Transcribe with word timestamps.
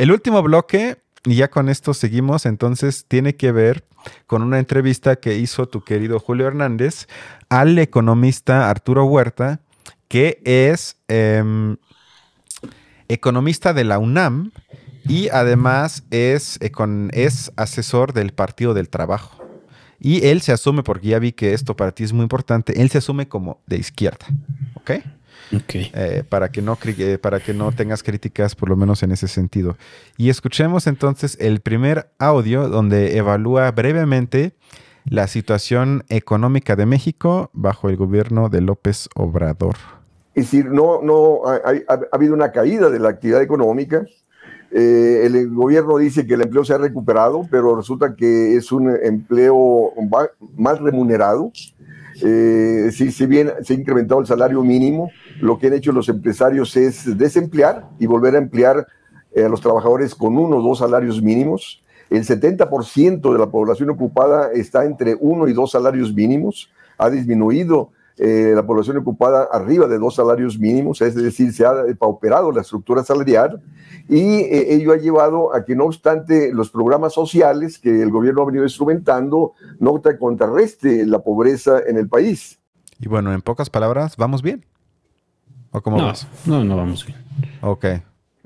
El 0.00 0.12
último 0.12 0.42
bloque, 0.42 0.96
y 1.26 1.34
ya 1.34 1.50
con 1.50 1.68
esto 1.68 1.92
seguimos, 1.92 2.46
entonces 2.46 3.04
tiene 3.06 3.36
que 3.36 3.52
ver 3.52 3.84
con 4.26 4.40
una 4.40 4.58
entrevista 4.58 5.16
que 5.16 5.36
hizo 5.36 5.68
tu 5.68 5.84
querido 5.84 6.18
Julio 6.18 6.46
Hernández 6.46 7.06
al 7.50 7.78
economista 7.78 8.70
Arturo 8.70 9.04
Huerta, 9.04 9.60
que 10.08 10.40
es 10.46 10.96
em, 11.08 11.76
economista 13.08 13.74
de 13.74 13.84
la 13.84 13.98
UNAM 13.98 14.52
y 15.06 15.28
además 15.28 16.04
es, 16.10 16.58
es 17.12 17.52
asesor 17.56 18.14
del 18.14 18.32
Partido 18.32 18.72
del 18.72 18.88
Trabajo. 18.88 19.44
Y 19.98 20.24
él 20.28 20.40
se 20.40 20.52
asume, 20.52 20.82
porque 20.82 21.08
ya 21.08 21.18
vi 21.18 21.32
que 21.32 21.52
esto 21.52 21.76
para 21.76 21.92
ti 21.92 22.04
es 22.04 22.14
muy 22.14 22.22
importante, 22.22 22.80
él 22.80 22.88
se 22.88 22.96
asume 22.96 23.28
como 23.28 23.60
de 23.66 23.76
izquierda. 23.76 24.24
¿Ok? 24.76 24.92
Eh, 25.72 26.22
para, 26.28 26.50
que 26.50 26.62
no, 26.62 26.78
eh, 26.84 27.18
para 27.18 27.40
que 27.40 27.52
no 27.54 27.72
tengas 27.72 28.02
críticas, 28.02 28.54
por 28.54 28.68
lo 28.68 28.76
menos 28.76 29.02
en 29.02 29.12
ese 29.12 29.28
sentido. 29.28 29.76
Y 30.16 30.30
escuchemos 30.30 30.86
entonces 30.86 31.36
el 31.40 31.60
primer 31.60 32.10
audio 32.18 32.68
donde 32.68 33.16
evalúa 33.16 33.70
brevemente 33.72 34.52
la 35.04 35.26
situación 35.26 36.04
económica 36.08 36.76
de 36.76 36.86
México 36.86 37.50
bajo 37.52 37.88
el 37.88 37.96
gobierno 37.96 38.48
de 38.48 38.60
López 38.60 39.08
Obrador. 39.14 39.76
Es 40.34 40.50
decir, 40.50 40.66
no, 40.66 41.02
no 41.02 41.40
ha, 41.46 41.60
habido 42.12 42.34
una 42.34 42.52
caída 42.52 42.88
de 42.88 42.98
la 43.00 43.08
actividad 43.08 43.42
económica. 43.42 44.06
Eh, 44.72 45.22
el 45.24 45.50
gobierno 45.50 45.98
dice 45.98 46.26
que 46.26 46.34
el 46.34 46.42
empleo 46.42 46.64
se 46.64 46.74
ha 46.74 46.78
recuperado, 46.78 47.46
pero 47.50 47.74
resulta 47.74 48.14
que 48.14 48.56
es 48.56 48.70
un 48.70 48.90
empleo 49.02 49.92
más 50.56 50.80
remunerado. 50.80 51.52
Eh, 52.22 52.90
si, 52.92 53.10
si, 53.10 53.26
bien 53.26 53.50
se 53.62 53.72
ha 53.72 53.76
incrementado 53.76 54.20
el 54.20 54.26
salario 54.26 54.62
mínimo, 54.62 55.10
lo 55.40 55.58
que 55.58 55.68
han 55.68 55.72
hecho 55.72 55.92
los 55.92 56.08
empresarios 56.08 56.76
es 56.76 57.16
desemplear 57.18 57.88
y 57.98 58.06
volver 58.06 58.34
a 58.34 58.38
emplear 58.38 58.86
eh, 59.32 59.44
a 59.44 59.48
los 59.48 59.60
trabajadores 59.60 60.14
con 60.14 60.36
uno 60.36 60.56
o 60.56 60.62
dos 60.62 60.78
salarios 60.78 61.22
mínimos. 61.22 61.82
El 62.10 62.24
70% 62.24 63.32
de 63.32 63.38
la 63.38 63.46
población 63.46 63.90
ocupada 63.90 64.50
está 64.52 64.84
entre 64.84 65.16
uno 65.18 65.48
y 65.48 65.52
dos 65.52 65.70
salarios 65.70 66.12
mínimos. 66.12 66.70
Ha 66.98 67.10
disminuido 67.10 67.90
eh, 68.22 68.52
la 68.54 68.66
población 68.66 68.98
ocupada 68.98 69.48
arriba 69.50 69.86
de 69.86 69.98
dos 69.98 70.16
salarios 70.16 70.58
mínimos, 70.58 71.00
es 71.00 71.14
decir, 71.14 71.54
se 71.54 71.64
ha 71.64 71.72
pauperado 71.98 72.52
la 72.52 72.60
estructura 72.60 73.02
salarial 73.02 73.62
y 74.10 74.40
eh, 74.40 74.74
ello 74.74 74.92
ha 74.92 74.98
llevado 74.98 75.54
a 75.54 75.64
que, 75.64 75.74
no 75.74 75.86
obstante 75.86 76.52
los 76.52 76.68
programas 76.68 77.14
sociales 77.14 77.78
que 77.78 78.02
el 78.02 78.10
gobierno 78.10 78.42
ha 78.42 78.44
venido 78.44 78.64
instrumentando, 78.64 79.54
no 79.78 80.02
contrarreste 80.18 81.06
la 81.06 81.20
pobreza 81.20 81.80
en 81.86 81.96
el 81.96 82.10
país. 82.10 82.58
Y 82.98 83.08
bueno, 83.08 83.32
en 83.32 83.40
pocas 83.40 83.70
palabras, 83.70 84.18
¿vamos 84.18 84.42
bien? 84.42 84.66
¿O 85.70 85.80
cómo 85.80 85.96
no, 85.96 86.04
vas? 86.04 86.28
No, 86.44 86.62
no 86.62 86.76
vamos 86.76 87.06
bien. 87.06 87.18
Ok. 87.62 87.86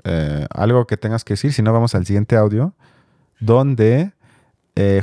Eh, 0.05 0.47
algo 0.51 0.87
que 0.87 0.95
tengas 0.95 1.25
que 1.25 1.33
decir, 1.33 1.51
si 1.51 1.61
no 1.61 1.73
vamos 1.73 1.95
al 1.95 2.05
siguiente 2.05 2.37
audio, 2.37 2.71
donde 3.41 4.13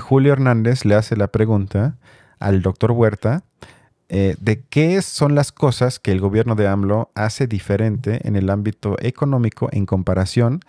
Julio 0.00 0.32
Hernández 0.32 0.86
le 0.86 0.94
hace 0.94 1.14
la 1.14 1.28
pregunta 1.28 1.98
al 2.38 2.62
doctor 2.62 2.92
Huerta 2.92 3.42
eh, 4.14 4.36
de 4.42 4.60
qué 4.68 5.00
son 5.00 5.34
las 5.34 5.52
cosas 5.52 5.98
que 5.98 6.12
el 6.12 6.20
gobierno 6.20 6.54
de 6.54 6.68
AMLO 6.68 7.08
hace 7.14 7.46
diferente 7.46 8.20
en 8.28 8.36
el 8.36 8.50
ámbito 8.50 8.96
económico 9.00 9.70
en 9.72 9.86
comparación 9.86 10.60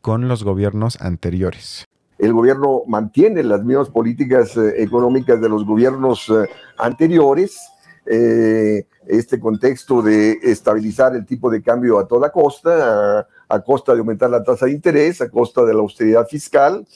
con 0.00 0.28
los 0.28 0.44
gobiernos 0.44 1.00
anteriores. 1.00 1.86
El 2.18 2.32
gobierno 2.32 2.82
mantiene 2.86 3.42
las 3.42 3.64
mismas 3.64 3.88
políticas 3.88 4.56
eh, 4.56 4.80
económicas 4.80 5.40
de 5.40 5.48
los 5.48 5.66
gobiernos 5.66 6.28
eh, 6.28 6.48
anteriores, 6.78 7.58
este 8.06 9.40
contexto 9.40 10.00
de 10.02 10.38
estabilizar 10.42 11.16
el 11.16 11.26
tipo 11.26 11.50
de 11.50 11.62
cambio 11.62 11.98
a 11.98 12.06
toda 12.06 12.30
costa, 12.30 13.26
a 13.48 13.60
costa 13.60 13.92
de 13.92 14.00
aumentar 14.00 14.30
la 14.30 14.44
tasa 14.44 14.66
de 14.66 14.72
interés, 14.72 15.20
a 15.20 15.30
costa 15.30 15.64
de 15.64 15.72
la 15.72 15.80
austeridad 15.80 16.28
fiscal, 16.28 16.86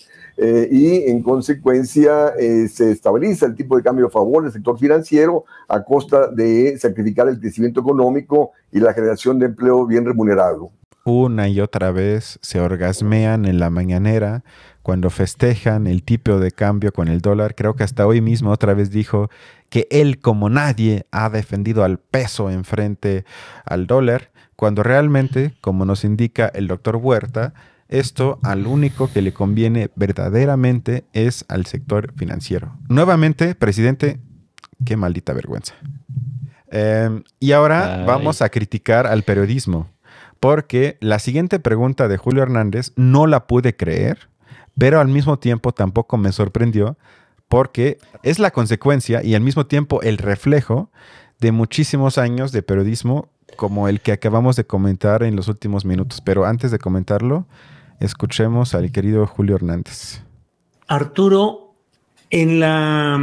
eh, 0.41 0.69
y 0.71 1.11
en 1.11 1.21
consecuencia 1.21 2.29
eh, 2.39 2.69
se 2.69 2.93
estabiliza 2.93 3.45
el 3.45 3.57
tipo 3.57 3.77
de 3.77 3.83
cambio 3.83 4.07
a 4.07 4.11
favor 4.11 4.45
del 4.45 4.53
sector 4.53 4.79
financiero 4.79 5.45
a 5.67 5.83
costa 5.83 6.29
de 6.29 6.79
sacrificar 6.79 7.29
el 7.29 7.41
crecimiento 7.41 7.81
económico 7.81 8.53
y 8.71 8.79
la 8.79 8.95
generación 8.95 9.41
de 9.41 9.47
empleo 9.47 9.85
bien 9.85 10.05
remunerado. 10.05 10.71
Una 11.05 11.49
y 11.49 11.61
otra 11.61 11.91
vez 11.91 12.39
se 12.41 12.61
orgasmean 12.61 13.47
en 13.47 13.59
la 13.59 13.69
mañanera 13.69 14.45
cuando 14.83 15.11
festejan 15.11 15.89
el 15.89 16.05
tipo 16.05 16.39
de 16.39 16.53
cambio 16.53 16.93
con 16.93 17.09
el 17.09 17.21
dólar. 17.21 17.57
Creo 17.57 17.75
que 17.75 17.83
hasta 17.83 18.07
hoy 18.07 18.21
mismo 18.21 18.53
otra 18.53 18.75
vez 18.75 18.91
dijo 18.91 19.31
que 19.71 19.89
él 19.91 20.21
como 20.21 20.51
nadie 20.51 21.07
ha 21.11 21.31
defendido 21.31 21.83
al 21.83 21.99
peso 21.99 22.49
en 22.49 22.63
frente 22.65 23.25
al 23.65 23.89
dólar, 23.89 24.31
cuando 24.55 24.85
realmente, 24.85 25.55
como 25.61 25.85
nos 25.85 26.05
indica 26.05 26.47
el 26.47 26.69
doctor 26.69 26.97
Huerta, 26.97 27.55
esto 27.89 28.39
al 28.43 28.67
único 28.67 29.11
que 29.11 29.23
le 29.23 29.33
conviene 29.33 29.91
verdaderamente 29.97 31.05
es 31.13 31.45
al 31.49 31.67
sector 31.67 32.13
financiero. 32.17 32.77
Nuevamente, 32.89 33.55
presidente, 33.55 34.21
qué 34.85 34.97
maldita 34.97 35.33
vergüenza. 35.33 35.75
Em, 36.71 37.25
y 37.41 37.53
ahora 37.53 38.05
vamos 38.07 38.43
a 38.43 38.51
criticar 38.51 39.07
al 39.07 39.23
periodismo, 39.23 39.89
porque 40.39 40.99
la 41.01 41.19
siguiente 41.19 41.59
pregunta 41.59 42.09
de 42.09 42.19
Julio 42.19 42.43
Hernández 42.43 42.93
no 42.97 43.27
la 43.27 43.47
pude 43.47 43.75
creer, 43.75 44.29
pero 44.77 45.01
al 45.01 45.09
mismo 45.09 45.39
tiempo 45.39 45.73
tampoco 45.73 46.19
me 46.19 46.31
sorprendió, 46.33 46.99
porque 47.49 47.99
es 48.23 48.39
la 48.39 48.51
consecuencia 48.51 49.23
y 49.25 49.35
al 49.35 49.41
mismo 49.41 49.67
tiempo 49.67 50.03
el 50.03 50.19
reflejo 50.19 50.91
de 51.41 51.53
muchísimos 51.53 52.19
años 52.19 52.53
de 52.53 52.63
periodismo 52.63 53.31
como 53.57 53.89
el 53.89 54.01
que 54.01 54.13
acabamos 54.13 54.57
de 54.57 54.65
comentar 54.67 55.23
en 55.23 55.35
los 55.35 55.49
últimos 55.49 55.85
minutos. 55.85 56.21
Pero 56.21 56.45
antes 56.45 56.71
de 56.71 56.79
comentarlo, 56.79 57.47
Escuchemos 58.01 58.75
al 58.75 58.91
querido 58.93 59.27
Julio 59.27 59.57
Hernández. 59.57 60.23
Arturo, 60.87 61.75
en 62.31 62.61
la 62.61 63.19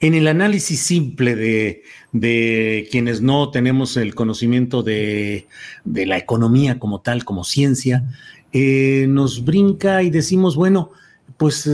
en 0.00 0.14
el 0.14 0.28
análisis 0.28 0.80
simple 0.80 1.34
de, 1.34 2.88
quienes 2.90 3.20
no 3.20 3.50
tenemos 3.50 3.96
el 3.96 4.14
conocimiento 4.14 4.82
de, 4.82 5.46
la 5.84 6.16
economía 6.16 6.78
como 6.78 7.00
tal, 7.00 7.24
como 7.24 7.44
ciencia, 7.44 8.04
eh, 8.52 9.06
nos 9.08 9.44
brinca 9.44 10.02
y 10.02 10.10
decimos, 10.10 10.56
bueno, 10.56 10.90
pues 11.36 11.66
eh, 11.66 11.70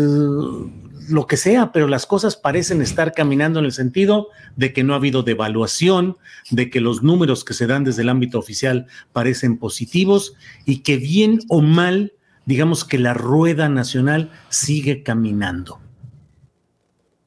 lo 1.09 1.27
que 1.27 1.37
sea, 1.37 1.73
pero 1.73 1.87
las 1.87 2.07
cosas 2.07 2.37
parecen 2.37 2.81
estar 2.81 3.13
caminando 3.13 3.59
en 3.59 3.65
el 3.65 3.73
sentido 3.73 4.29
de 4.57 4.73
que 4.73 4.85
no 4.85 4.93
ha 4.93 4.97
habido 4.97 5.23
devaluación, 5.23 6.17
de 6.51 6.71
que 6.71 6.81
los 6.81 7.03
números 7.03 7.45
que 7.45 7.55
se 7.55 7.67
dan 7.67 7.85
desde 7.85 8.03
el 8.03 8.09
ámbito 8.09 8.39
oficial 8.39 8.87
parecen 9.13 9.59
positivos 9.59 10.35
y 10.65 10.79
que 10.79 10.97
bien 10.97 11.41
o 11.49 11.61
mal, 11.61 12.13
digamos 12.47 12.85
que 12.85 12.99
la 12.99 13.15
rueda 13.15 13.69
nacional 13.69 14.31
sigue 14.49 15.03
caminando. 15.03 15.81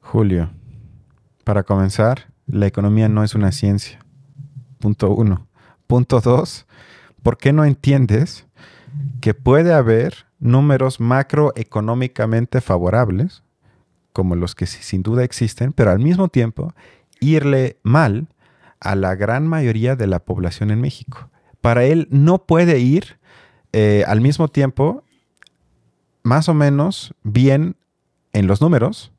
Julio, 0.00 0.50
para 1.44 1.62
comenzar, 1.62 2.32
la 2.46 2.66
economía 2.66 3.08
no 3.08 3.24
es 3.24 3.34
una 3.34 3.52
ciencia. 3.52 3.98
Punto 4.78 5.10
uno. 5.10 5.48
Punto 5.86 6.20
dos, 6.20 6.66
¿por 7.22 7.38
qué 7.38 7.52
no 7.52 7.64
entiendes 7.64 8.46
que 9.20 9.34
puede 9.34 9.72
haber 9.72 10.26
números 10.38 11.00
macroeconómicamente 11.00 12.60
favorables 12.60 13.42
como 14.18 14.34
los 14.34 14.56
que 14.56 14.66
sin 14.66 15.04
duda 15.04 15.22
existen, 15.22 15.72
pero 15.72 15.92
al 15.92 16.00
mismo 16.00 16.26
tiempo 16.26 16.74
irle 17.20 17.78
mal 17.84 18.26
a 18.80 18.96
la 18.96 19.14
gran 19.14 19.46
mayoría 19.46 19.94
de 19.94 20.08
la 20.08 20.18
población 20.18 20.72
en 20.72 20.80
México. 20.80 21.30
Para 21.60 21.84
él 21.84 22.08
no 22.10 22.44
puede 22.44 22.80
ir 22.80 23.20
eh, 23.72 24.02
al 24.08 24.20
mismo 24.20 24.48
tiempo 24.48 25.04
más 26.24 26.48
o 26.48 26.54
menos 26.54 27.14
bien 27.22 27.76
en 28.32 28.48
los 28.48 28.60
números 28.60 29.12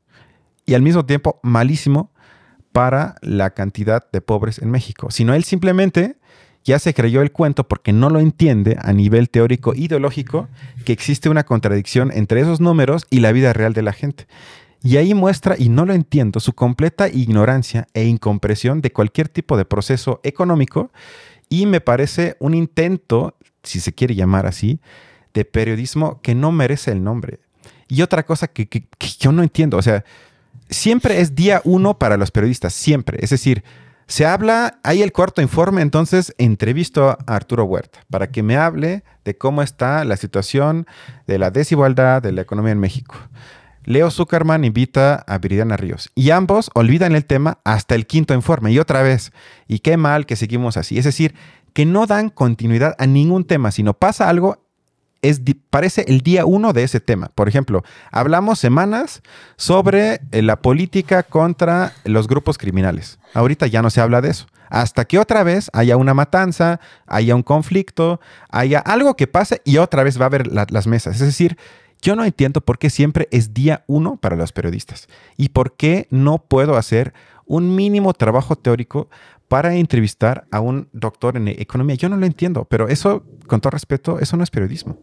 y 0.66 0.74
al 0.74 0.82
mismo 0.82 1.06
tiempo 1.06 1.40
malísimo 1.42 2.12
para 2.70 3.14
la 3.22 3.54
cantidad 3.54 4.04
de 4.12 4.20
pobres 4.20 4.58
en 4.58 4.70
México, 4.70 5.10
sino 5.10 5.32
él 5.32 5.44
simplemente 5.44 6.18
ya 6.62 6.78
se 6.78 6.92
creyó 6.92 7.22
el 7.22 7.32
cuento 7.32 7.66
porque 7.66 7.94
no 7.94 8.10
lo 8.10 8.20
entiende 8.20 8.76
a 8.82 8.92
nivel 8.92 9.30
teórico 9.30 9.72
ideológico 9.74 10.46
que 10.84 10.92
existe 10.92 11.30
una 11.30 11.44
contradicción 11.44 12.12
entre 12.12 12.42
esos 12.42 12.60
números 12.60 13.06
y 13.08 13.20
la 13.20 13.32
vida 13.32 13.54
real 13.54 13.72
de 13.72 13.80
la 13.80 13.94
gente. 13.94 14.26
Y 14.82 14.96
ahí 14.96 15.12
muestra, 15.12 15.56
y 15.58 15.68
no 15.68 15.84
lo 15.84 15.92
entiendo, 15.92 16.40
su 16.40 16.54
completa 16.54 17.08
ignorancia 17.08 17.86
e 17.92 18.04
incompresión 18.04 18.80
de 18.80 18.92
cualquier 18.92 19.28
tipo 19.28 19.56
de 19.56 19.66
proceso 19.66 20.20
económico 20.22 20.90
y 21.50 21.66
me 21.66 21.80
parece 21.80 22.36
un 22.38 22.54
intento, 22.54 23.36
si 23.62 23.80
se 23.80 23.92
quiere 23.92 24.14
llamar 24.14 24.46
así, 24.46 24.80
de 25.34 25.44
periodismo 25.44 26.20
que 26.22 26.34
no 26.34 26.52
merece 26.52 26.92
el 26.92 27.04
nombre. 27.04 27.40
Y 27.88 28.02
otra 28.02 28.24
cosa 28.24 28.46
que, 28.46 28.86
yo 29.18 29.32
no 29.32 29.42
entiendo, 29.42 29.76
o 29.76 29.82
sea, 29.82 30.04
siempre 30.70 31.20
es 31.20 31.34
día 31.34 31.60
uno 31.64 31.98
para 31.98 32.16
los 32.16 32.30
periodistas, 32.30 32.72
siempre. 32.72 33.18
Es 33.20 33.30
decir, 33.30 33.64
se 34.06 34.26
habla, 34.26 34.78
hay 34.82 35.02
el 35.02 35.12
cuarto 35.12 35.42
informe, 35.42 35.82
entonces 35.82 36.34
entrevisto 36.38 37.10
a 37.10 37.18
Arturo 37.26 37.64
Huerta 37.64 38.00
para 38.10 38.30
que 38.30 38.42
me 38.42 38.56
hable 38.56 39.04
de 39.24 39.36
cómo 39.36 39.62
está 39.62 40.04
la 40.04 40.16
situación 40.16 40.86
de 41.26 41.38
la 41.38 41.50
desigualdad 41.50 42.22
de 42.22 42.32
la 42.32 42.42
economía 42.42 42.72
en 42.72 42.80
México. 42.80 43.16
Leo 43.84 44.10
Zuckerman 44.10 44.64
invita 44.64 45.24
a 45.26 45.38
Viridiana 45.38 45.76
Ríos 45.76 46.10
y 46.14 46.30
ambos 46.30 46.70
olvidan 46.74 47.14
el 47.14 47.24
tema 47.24 47.58
hasta 47.64 47.94
el 47.94 48.06
quinto 48.06 48.34
informe 48.34 48.72
y 48.72 48.78
otra 48.78 49.02
vez. 49.02 49.32
Y 49.66 49.78
qué 49.78 49.96
mal 49.96 50.26
que 50.26 50.36
seguimos 50.36 50.76
así. 50.76 50.98
Es 50.98 51.04
decir, 51.04 51.34
que 51.72 51.86
no 51.86 52.06
dan 52.06 52.28
continuidad 52.28 52.94
a 52.98 53.06
ningún 53.06 53.44
tema, 53.44 53.70
sino 53.70 53.94
pasa 53.94 54.28
algo 54.28 54.58
es, 55.22 55.42
parece 55.70 56.04
el 56.08 56.20
día 56.20 56.46
uno 56.46 56.72
de 56.72 56.82
ese 56.82 57.00
tema. 57.00 57.30
Por 57.34 57.48
ejemplo, 57.48 57.82
hablamos 58.10 58.58
semanas 58.58 59.22
sobre 59.56 60.20
eh, 60.32 60.42
la 60.42 60.62
política 60.62 61.22
contra 61.22 61.92
los 62.04 62.26
grupos 62.26 62.58
criminales. 62.58 63.18
Ahorita 63.34 63.66
ya 63.66 63.82
no 63.82 63.90
se 63.90 64.00
habla 64.00 64.20
de 64.20 64.30
eso. 64.30 64.46
Hasta 64.68 65.04
que 65.04 65.18
otra 65.18 65.42
vez 65.42 65.68
haya 65.72 65.96
una 65.96 66.14
matanza, 66.14 66.80
haya 67.06 67.34
un 67.34 67.42
conflicto, 67.42 68.20
haya 68.50 68.78
algo 68.78 69.16
que 69.16 69.26
pase 69.26 69.62
y 69.64 69.78
otra 69.78 70.04
vez 70.04 70.18
va 70.18 70.24
a 70.24 70.26
haber 70.26 70.46
las 70.46 70.86
mesas. 70.86 71.16
Es 71.16 71.26
decir, 71.26 71.58
yo 72.00 72.16
no 72.16 72.24
entiendo 72.24 72.60
por 72.60 72.78
qué 72.78 72.90
siempre 72.90 73.28
es 73.30 73.54
día 73.54 73.84
uno 73.86 74.16
para 74.16 74.36
los 74.36 74.52
periodistas 74.52 75.08
y 75.36 75.50
por 75.50 75.76
qué 75.76 76.06
no 76.10 76.38
puedo 76.38 76.76
hacer 76.76 77.12
un 77.46 77.74
mínimo 77.74 78.14
trabajo 78.14 78.56
teórico 78.56 79.08
para 79.48 79.74
entrevistar 79.74 80.46
a 80.52 80.60
un 80.60 80.88
doctor 80.92 81.36
en 81.36 81.48
economía. 81.48 81.96
Yo 81.96 82.08
no 82.08 82.16
lo 82.16 82.24
entiendo, 82.24 82.66
pero 82.70 82.88
eso, 82.88 83.24
con 83.48 83.60
todo 83.60 83.72
respeto, 83.72 84.20
eso 84.20 84.36
no 84.36 84.44
es 84.44 84.50
periodismo. 84.50 84.98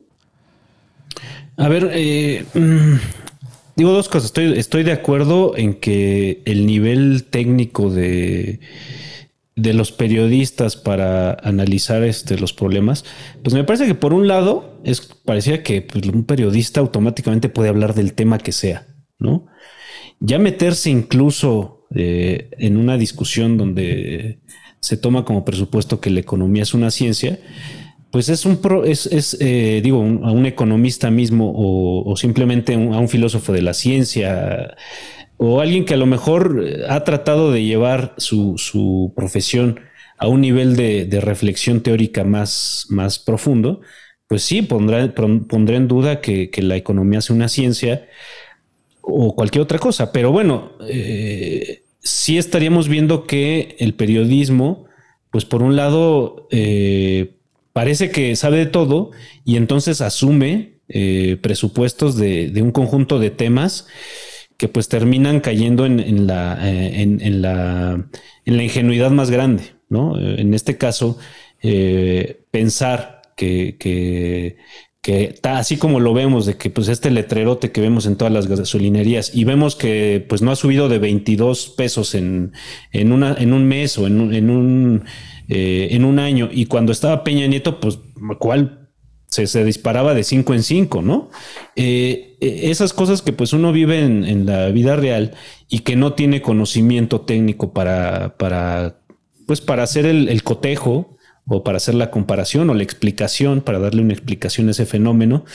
A 1.58 1.68
ver, 1.68 1.90
eh, 1.92 2.46
mm, 2.54 2.96
digo 3.76 3.92
dos 3.92 4.08
cosas. 4.08 4.28
Estoy, 4.28 4.58
estoy 4.58 4.84
de 4.84 4.94
acuerdo 4.94 5.58
en 5.58 5.74
que 5.74 6.42
el 6.46 6.66
nivel 6.66 7.26
técnico 7.30 7.90
de, 7.90 8.62
de 9.58 9.74
los 9.74 9.92
periodistas 9.92 10.78
para 10.78 11.34
analizar 11.34 12.04
este, 12.04 12.38
los 12.38 12.54
problemas, 12.54 13.04
pues 13.44 13.56
me 13.56 13.64
parece 13.64 13.88
que 13.88 13.96
por 13.96 14.14
un 14.14 14.28
lado 14.28 14.80
es 14.84 15.02
parecía 15.02 15.64
que 15.64 15.82
pues, 15.82 16.06
un 16.06 16.24
periodista 16.24 16.80
automáticamente 16.80 17.50
puede 17.50 17.70
hablar 17.70 17.96
del 17.96 18.14
tema 18.14 18.38
que 18.38 18.52
sea, 18.52 18.88
¿no? 19.18 19.48
Ya 20.20 20.38
meterse 20.38 20.92
incluso 20.92 21.88
eh, 21.94 22.52
en 22.60 22.78
una 22.78 22.98
discusión 22.98 23.58
donde 23.58 24.40
se 24.80 24.96
toma 24.96 25.26
como 25.26 25.44
presupuesto 25.44 26.00
que 26.00 26.12
la 26.12 26.20
economía 26.20 26.62
es 26.62 26.76
una 26.76 26.92
ciencia, 26.92 27.40
pues 28.12 28.30
es 28.30 28.46
un 28.46 28.58
pro, 28.58 28.86
es, 28.86 29.08
es 29.08 29.38
eh, 29.40 29.82
digo, 29.84 30.02
a 30.02 30.32
un 30.32 30.46
economista 30.46 31.10
mismo 31.10 31.52
o, 31.56 32.16
simplemente 32.16 32.76
a 32.76 32.78
un 32.78 33.10
filósofo 33.10 33.54
de 33.54 33.64
la 33.64 33.74
ciencia 33.74 34.76
o 35.38 35.62
alguien 35.62 35.86
que 35.86 35.94
a 35.94 35.98
lo 35.98 36.06
mejor 36.06 36.66
ha 36.90 37.04
tratado 37.04 37.52
de 37.52 37.64
llevar 37.64 38.14
su, 38.18 39.14
profesión 39.16 39.80
a 40.18 40.28
un 40.28 40.42
nivel 40.42 40.76
de, 40.76 41.20
reflexión 41.22 41.82
teórica 41.82 42.24
más, 42.24 42.88
más 42.90 43.20
profundo, 43.20 43.82
pues 44.28 44.44
sí, 44.44 44.62
pondrá, 44.62 45.02
en 45.02 45.88
duda 45.88 46.22
que, 46.22 46.50
que 46.50 46.62
la 46.62 46.76
economía 46.76 47.20
es 47.20 47.30
una 47.30 47.48
ciencia 47.48 48.08
o 49.02 49.36
cualquier 49.36 49.62
otra 49.62 49.80
cosa. 49.80 50.12
Pero 50.12 50.32
bueno, 50.32 50.74
eh, 50.88 51.84
sí 52.00 52.38
estaríamos 52.38 52.88
viendo 52.88 53.26
que 53.26 53.76
el 53.80 53.94
periodismo, 53.94 54.86
pues 55.32 55.46
por 55.46 55.64
un 55.64 55.76
lado, 55.76 56.48
eh, 56.52 57.36
parece 57.74 58.12
que 58.12 58.36
sabe 58.36 58.58
de 58.58 58.66
todo 58.66 59.12
y 59.46 59.56
entonces 59.56 60.02
asume 60.02 60.80
eh, 60.90 61.38
presupuestos 61.42 62.16
de, 62.18 62.52
un 62.62 62.72
conjunto 62.72 63.20
de 63.20 63.30
temas 63.30 63.88
que 64.58 64.68
pues 64.68 64.88
terminan 64.90 65.40
cayendo 65.40 65.86
en, 65.86 66.28
la, 66.28 66.58
en, 66.68 67.42
la, 67.42 68.08
en 68.46 68.58
la 68.58 68.64
ingenuidad 68.64 69.12
más 69.12 69.30
grande, 69.30 69.64
¿no? 69.90 70.20
En 70.20 70.54
este 70.54 70.78
caso, 70.78 71.18
pensar 72.52 73.18
que, 73.38 73.78
que, 73.80 74.58
así 75.44 75.78
como 75.78 76.02
lo 76.02 76.14
vemos 76.14 76.46
de 76.46 76.58
que 76.58 76.70
pues 76.70 76.90
este 76.90 77.12
letrerote 77.12 77.72
que 77.72 77.80
vemos 77.80 78.06
en 78.06 78.18
todas 78.18 78.34
las 78.34 78.48
gasolinerías 78.48 79.34
y 79.34 79.46
vemos 79.46 79.78
que 79.78 80.26
pues 80.28 80.42
no 80.42 80.52
ha 80.52 80.56
subido 80.58 80.90
de 80.90 81.00
22 81.00 81.70
pesos 81.78 82.14
en, 82.14 82.52
en, 82.92 83.14
una, 83.14 83.34
en 83.40 83.54
un 83.54 83.66
mes 83.66 83.98
o 83.98 84.08
en, 84.08 84.34
en 84.34 84.50
un, 84.50 85.06
eh, 85.48 85.90
en 85.92 86.04
un 86.04 86.20
año 86.20 86.50
y 86.52 86.66
cuando 86.66 86.92
estaba 86.92 87.24
Peña 87.24 87.48
Nieto 87.48 87.80
pues 87.80 88.00
cuál 88.38 88.87
se, 89.28 89.48
se, 89.48 89.64
disparaba 89.64 90.14
de 90.14 90.24
5 90.24 90.54
en 90.54 90.64
5, 90.64 91.02
¿no? 91.02 91.30
Eh, 91.76 92.38
e, 92.40 92.72
esas 92.72 92.94
cosas 92.94 93.22
que 93.22 93.34
pues 93.34 93.54
uno 93.54 93.72
vive 93.72 94.00
en, 94.00 94.46
la 94.46 94.68
vida 94.70 94.96
real 94.96 95.36
y 95.70 95.80
que 95.80 95.96
no 95.96 96.14
tiene 96.14 96.42
conocimiento 96.42 97.22
técnico 97.22 97.74
para, 97.74 98.38
para 98.38 99.00
pues 99.46 99.62
para 99.62 99.84
hacer 99.84 100.06
el, 100.06 100.30
el 100.30 100.44
cotejo 100.44 101.18
o 101.46 101.64
para 101.64 101.78
hacer 101.78 101.96
la 101.96 102.12
comparación 102.12 102.70
o 102.70 102.74
la 102.74 102.84
explicación, 102.84 103.62
para 103.62 103.80
darle 103.80 104.02
una 104.02 104.14
explicación 104.14 104.68
a 104.68 104.72
ese 104.72 104.86
fenómeno, 104.86 105.46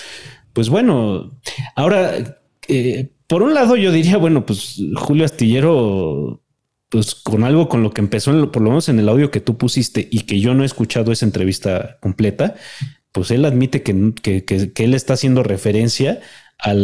pues 0.53 0.69
bueno, 0.69 1.39
ahora, 1.77 2.41
eh, 2.69 3.11
por 3.27 3.43
un 3.43 3.55
lado 3.55 3.77
yo 3.77 3.93
diría, 3.93 4.19
bueno, 4.19 4.45
pues 4.45 4.81
Julio 4.97 5.25
Astillero, 5.25 6.43
pues 6.89 7.15
con 7.15 7.45
algo 7.45 7.69
con 7.69 7.83
lo 7.83 7.91
que 7.91 8.03
empezó, 8.03 8.53
por 8.53 8.63
lo 8.63 8.71
menos 8.71 8.89
en 8.89 8.99
el 8.99 9.09
audio 9.09 9.31
que 9.31 9.41
tú 9.41 9.57
pusiste 9.57 10.09
y 10.11 10.21
que 10.21 10.41
yo 10.41 10.55
no 10.55 10.63
he 10.63 10.67
escuchado 10.67 11.13
esa 11.13 11.25
entrevista 11.25 11.99
completa, 12.01 12.55
pues 13.13 13.31
él 13.31 13.45
admite 13.45 13.83
que, 13.83 14.13
que 14.45 14.85
él 14.85 14.95
está 14.95 15.15
haciendo 15.15 15.43
referencia 15.43 16.21
a 16.63 16.75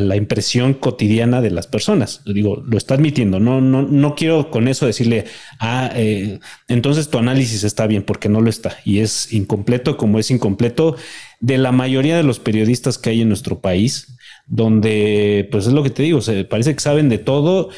la, 0.00 0.16
impresión 0.16 0.72
cotidiana 0.72 1.42
de 1.42 1.50
las 1.50 1.66
personas. 1.66 2.22
Digo, 2.24 2.64
lo 2.66 2.78
está 2.78 2.94
admitiendo. 2.94 3.38
No, 3.38 3.60
no, 3.60 3.82
no 3.82 4.14
quiero 4.14 4.50
con 4.50 4.68
eso 4.68 4.86
decirle, 4.86 5.26
ah, 5.60 5.90
eh, 5.94 6.40
entonces 6.66 7.10
tu 7.10 7.18
análisis 7.18 7.62
está 7.62 7.86
bien, 7.86 8.04
porque 8.04 8.30
no 8.30 8.40
lo 8.40 8.48
está. 8.48 8.78
Y 8.86 9.00
es 9.00 9.30
incompleto 9.34 9.98
como 9.98 10.18
es 10.18 10.30
incompleto 10.30 10.96
de 11.40 11.58
la 11.58 11.72
mayoría 11.72 12.16
de 12.16 12.22
los 12.22 12.38
periodistas 12.40 12.96
que 12.96 13.10
hay 13.10 13.20
en 13.20 13.28
nuestro 13.28 13.60
país, 13.60 14.16
donde, 14.46 15.46
pues 15.52 15.66
es 15.66 15.74
lo 15.74 15.82
que 15.82 15.90
te 15.90 16.02
digo, 16.02 16.22
se 16.22 16.44
parece 16.46 16.72
que 16.72 16.80
saben 16.80 17.10
de 17.10 17.18
todo. 17.18 17.68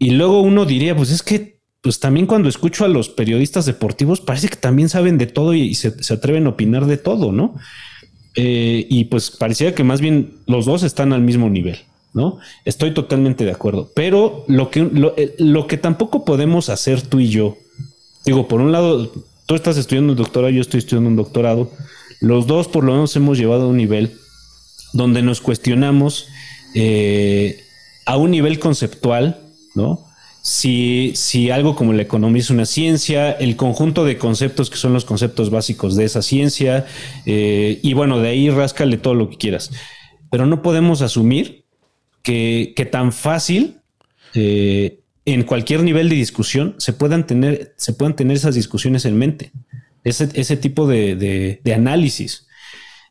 Y 0.00 0.10
luego 0.10 0.40
uno 0.40 0.64
diría, 0.64 0.96
pues 0.96 1.12
es 1.12 1.22
que 1.22 1.55
pues 1.86 2.00
también 2.00 2.26
cuando 2.26 2.48
escucho 2.48 2.84
a 2.84 2.88
los 2.88 3.08
periodistas 3.08 3.64
deportivos, 3.64 4.20
parece 4.20 4.48
que 4.48 4.56
también 4.56 4.88
saben 4.88 5.18
de 5.18 5.28
todo 5.28 5.54
y, 5.54 5.72
se, 5.76 5.94
atreven 6.12 6.46
a 6.46 6.48
opinar 6.48 6.86
de 6.86 6.96
todo, 6.96 7.30
¿no? 7.30 7.54
Eh, 8.34 8.84
y 8.90 9.04
pues 9.04 9.30
parecía 9.30 9.72
que 9.72 9.84
más 9.84 10.00
bien 10.00 10.32
los 10.48 10.66
dos 10.66 10.82
están 10.82 11.12
al 11.12 11.20
mismo 11.20 11.48
nivel, 11.48 11.78
¿no? 12.12 12.38
Estoy 12.64 12.92
totalmente 12.92 13.44
de 13.44 13.52
acuerdo. 13.52 13.88
Pero 13.94 14.44
lo 14.48 14.68
que, 14.68 14.80
eh, 15.16 15.36
lo, 15.38 15.68
que 15.68 15.76
tampoco 15.76 16.24
podemos 16.24 16.70
hacer 16.70 17.02
tú 17.02 17.20
y 17.20 17.28
yo, 17.28 17.56
digo, 18.24 18.48
por 18.48 18.60
un 18.60 18.72
lado, 18.72 19.12
tú 19.46 19.54
estás 19.54 19.76
estudiando 19.76 20.14
un 20.14 20.18
doctorado, 20.18 20.50
yo 20.50 20.62
estoy 20.62 20.78
estudiando 20.78 21.08
un 21.08 21.14
doctorado. 21.14 21.70
Los 22.20 22.48
dos 22.48 22.66
por 22.66 22.82
lo 22.82 22.94
menos 22.94 23.14
hemos 23.14 23.38
llevado 23.38 23.62
a 23.62 23.68
un 23.68 23.76
nivel 23.76 24.10
donde 24.92 25.22
nos 25.22 25.40
cuestionamos 25.40 26.26
eh, 26.74 27.60
a 28.06 28.16
un 28.16 28.32
nivel 28.32 28.58
conceptual, 28.58 29.38
¿no? 29.76 30.05
Si, 30.46 31.10
si 31.16 31.50
algo 31.50 31.74
como 31.74 31.92
la 31.92 32.02
economía 32.02 32.40
es 32.40 32.50
una 32.50 32.66
ciencia, 32.66 33.32
el 33.32 33.56
conjunto 33.56 34.04
de 34.04 34.16
conceptos 34.16 34.70
que 34.70 34.76
son 34.76 34.92
los 34.92 35.04
conceptos 35.04 35.50
básicos 35.50 35.96
de 35.96 36.04
esa 36.04 36.22
ciencia, 36.22 36.86
eh, 37.24 37.80
y 37.82 37.94
bueno, 37.94 38.20
de 38.20 38.28
ahí 38.28 38.48
ráscale 38.48 38.96
todo 38.96 39.14
lo 39.14 39.28
que 39.28 39.38
quieras. 39.38 39.72
Pero 40.30 40.46
no 40.46 40.62
podemos 40.62 41.02
asumir 41.02 41.64
que, 42.22 42.88
tan 42.92 43.10
fácil 43.12 43.80
eh, 44.34 45.00
en 45.24 45.42
cualquier 45.42 45.82
nivel 45.82 46.08
de 46.08 46.14
discusión 46.14 46.76
se 46.78 46.92
puedan 46.92 47.26
tener, 47.26 47.74
se 47.76 47.92
puedan 47.92 48.14
tener 48.14 48.36
esas 48.36 48.54
discusiones 48.54 49.04
en 49.04 49.18
mente, 49.18 49.50
ese, 50.04 50.28
ese 50.34 50.56
tipo 50.56 50.86
de, 50.86 51.58
de 51.60 51.74
análisis. 51.74 52.46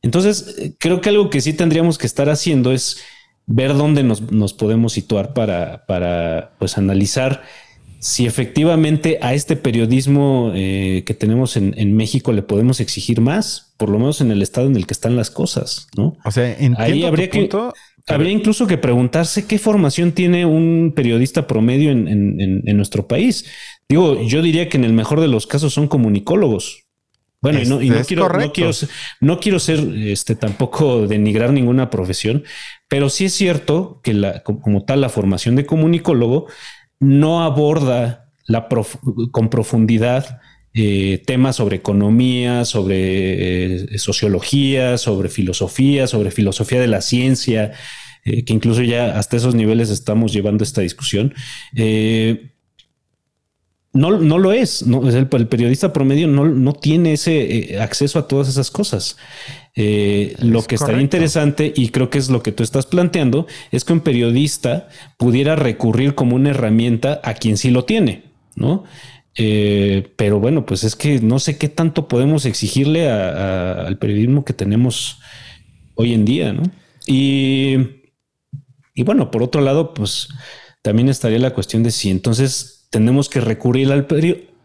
Entonces, 0.02 0.74
creo 0.80 1.02
que 1.02 1.10
algo 1.10 1.30
que 1.30 1.42
sí 1.42 1.52
tendríamos 1.52 1.98
que 1.98 2.08
estar 2.08 2.30
haciendo 2.30 2.72
es 2.72 3.02
ver 3.48 3.76
dónde 3.76 4.04
nos, 4.04 4.54
podemos 4.54 4.94
situar 4.94 5.34
para, 5.34 5.86
para 5.86 6.52
pues, 6.60 6.78
analizar 6.78 7.44
si 8.00 8.28
efectivamente 8.28 9.18
a 9.22 9.34
este 9.34 9.56
periodismo 9.56 10.52
eh, 10.54 11.04
que 11.08 11.16
tenemos 11.16 11.58
en, 11.58 11.96
México 11.96 12.34
le 12.34 12.44
podemos 12.44 12.80
exigir 12.80 13.20
más, 13.20 13.74
por 13.78 13.90
lo 13.90 13.98
menos 13.98 14.22
en 14.22 14.30
el 14.30 14.44
estado 14.44 14.68
en 14.68 14.76
el 14.76 14.86
que 14.86 14.94
están 14.94 15.16
las 15.16 15.32
cosas, 15.32 15.88
¿no? 15.98 16.16
O 16.24 16.32
sea, 16.32 16.56
ahí 16.78 17.04
habría 17.04 17.32
que 17.32 17.50
habría 18.08 18.32
incluso 18.32 18.68
que 18.68 18.78
preguntarse 18.78 19.48
qué 19.48 19.58
formación 19.58 20.12
tiene 20.12 20.46
un 20.46 20.94
periodista 20.96 21.48
promedio 21.48 21.90
en, 21.90 22.08
en, 22.08 22.78
nuestro 22.78 23.08
país. 23.08 23.46
Digo, 23.90 24.22
yo 24.22 24.44
diría 24.44 24.70
que 24.70 24.78
en 24.78 24.84
el 24.84 24.94
mejor 24.94 25.20
de 25.20 25.28
los 25.28 25.48
casos 25.48 25.74
son 25.74 25.88
comunicólogos. 25.88 26.85
Bueno, 27.46 27.62
y 27.62 27.66
no, 27.68 27.80
y 27.80 27.92
no 27.92 28.04
quiero, 28.04 28.28
no 28.28 28.52
quiero, 28.52 28.72
no 29.20 29.40
quiero 29.40 29.60
ser 29.60 29.80
este 29.80 30.36
tampoco 30.36 31.06
denigrar 31.06 31.54
ninguna 31.54 31.92
profesión, 31.92 32.44
pero 32.88 33.10
sí 33.10 33.26
es 33.26 33.34
cierto 33.34 34.02
que 34.04 34.16
la, 34.16 34.42
como 34.42 34.84
tal 34.84 35.02
la 35.02 35.10
formación 35.10 35.56
de 35.56 35.68
comunicólogo 35.68 36.48
no 37.00 37.44
aborda 37.44 38.32
la 38.48 38.68
con 39.32 39.50
profundidad 39.52 40.40
eh, 40.74 41.22
temas 41.28 41.58
sobre 41.58 41.76
economía, 41.76 42.66
sobre 42.66 43.94
eh, 43.94 43.98
sociología, 44.00 44.98
sobre 44.98 45.30
filosofía, 45.30 46.08
sobre 46.08 46.32
filosofía 46.32 46.80
de 46.80 46.88
la 46.88 47.02
ciencia, 47.02 47.74
eh, 48.24 48.44
que 48.44 48.54
incluso 48.54 48.82
ya 48.82 49.20
hasta 49.20 49.38
esos 49.38 49.54
niveles 49.54 49.92
estamos 49.92 50.34
llevando 50.34 50.64
esta 50.64 50.82
discusión. 50.82 51.36
No, 53.96 54.20
no, 54.20 54.38
lo 54.38 54.52
es. 54.52 54.82
el, 54.82 55.28
periodista 55.48 55.94
promedio 55.94 56.28
no, 56.28 56.44
no 56.44 56.74
tiene 56.74 57.14
ese 57.14 57.78
acceso 57.80 58.20
a 58.20 58.28
todas 58.28 58.50
esas 58.50 58.70
cosas. 58.70 59.16
Eh, 59.74 60.36
lo 60.40 60.64
que 60.64 60.76
estaría 60.76 61.02
interesante, 61.02 61.72
y 61.74 61.90
creo 61.90 62.10
que 62.10 62.18
es 62.18 62.30
lo 62.30 62.44
que 62.44 62.52
tú 62.52 62.62
estás 62.62 62.86
planteando, 62.86 63.48
es 63.72 63.86
que 63.86 63.94
un 63.94 64.02
periodista 64.02 64.90
pudiera 65.18 65.56
recurrir 65.56 66.14
como 66.14 66.36
una 66.36 66.50
herramienta 66.50 67.22
a 67.24 67.36
quien 67.36 67.56
sí 67.56 67.70
lo 67.70 67.86
tiene, 67.86 68.24
¿no? 68.56 68.84
Eh, 69.38 70.12
pero 70.18 70.42
bueno, 70.42 70.66
pues 70.66 70.84
es 70.84 70.98
que 70.98 71.22
no 71.22 71.40
sé 71.40 71.58
qué 71.58 71.70
tanto 71.70 72.10
podemos 72.10 72.46
exigirle 72.46 73.10
al 73.10 73.98
periodismo 73.98 74.44
que 74.44 74.52
tenemos 74.52 75.20
hoy 75.96 76.14
en 76.14 76.26
día, 76.26 76.52
¿no? 76.52 76.64
Y, 77.08 77.78
y 78.94 79.04
bueno, 79.04 79.32
por 79.32 79.42
otro 79.42 79.62
lado, 79.62 79.94
pues 79.94 80.28
también 80.82 81.08
estaría 81.08 81.40
la 81.40 81.54
cuestión 81.54 81.82
de 81.82 81.92
si 81.92 82.10
entonces 82.10 82.75
tenemos 82.90 83.30
que 83.30 83.42
recurrir 83.42 83.92
al 83.92 84.08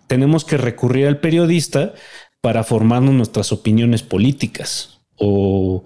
tenemos 0.07 0.45
que 0.45 0.57
recurrir 0.57 1.07
al 1.07 1.21
periodista 1.21 1.95
para 2.41 2.65
formarnos 2.65 3.15
nuestras 3.15 3.53
opiniones 3.53 4.03
políticas 4.03 5.01
o 5.17 5.85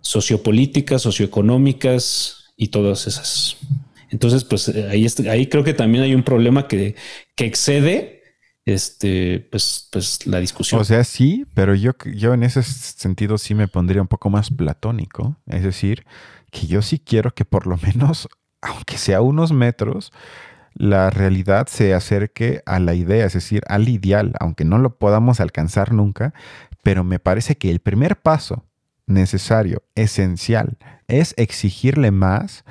sociopolíticas, 0.00 1.02
socioeconómicas 1.02 2.52
y 2.56 2.68
todas 2.68 3.06
esas. 3.06 3.56
Entonces, 4.10 4.44
pues 4.44 4.68
ahí, 4.68 5.06
ahí 5.28 5.46
creo 5.46 5.64
que 5.64 5.74
también 5.74 6.04
hay 6.04 6.14
un 6.14 6.22
problema 6.22 6.68
que, 6.68 6.94
que 7.34 7.44
excede 7.44 8.16
este, 8.64 9.46
pues, 9.50 9.88
pues 9.92 10.26
la 10.26 10.40
discusión. 10.40 10.80
O 10.80 10.84
sea, 10.84 11.04
sí, 11.04 11.46
pero 11.54 11.74
yo, 11.74 11.92
yo 12.14 12.34
en 12.34 12.42
ese 12.42 12.62
sentido 12.62 13.38
sí 13.38 13.54
me 13.54 13.68
pondría 13.68 14.02
un 14.02 14.08
poco 14.08 14.28
más 14.28 14.50
platónico. 14.50 15.40
Es 15.46 15.62
decir, 15.62 16.04
que 16.50 16.66
yo 16.66 16.82
sí 16.82 16.98
quiero 16.98 17.32
que 17.32 17.44
por 17.44 17.66
lo 17.66 17.76
menos, 17.76 18.28
aunque 18.60 18.98
sea 18.98 19.20
unos 19.20 19.52
metros, 19.52 20.12
la 20.76 21.10
realidad 21.10 21.66
se 21.68 21.94
acerque 21.94 22.62
a 22.66 22.78
la 22.78 22.94
idea, 22.94 23.24
es 23.24 23.32
decir, 23.32 23.62
al 23.68 23.88
ideal, 23.88 24.34
aunque 24.40 24.64
no 24.64 24.78
lo 24.78 24.98
podamos 24.98 25.40
alcanzar 25.40 25.92
nunca, 25.92 26.34
pero 26.82 27.02
me 27.02 27.18
parece 27.18 27.56
que 27.56 27.70
el 27.70 27.80
primer 27.80 28.16
paso 28.16 28.64
necesario, 29.06 29.82
esencial, 29.94 30.76
es 31.08 31.34
exigirle 31.38 32.10
más 32.10 32.64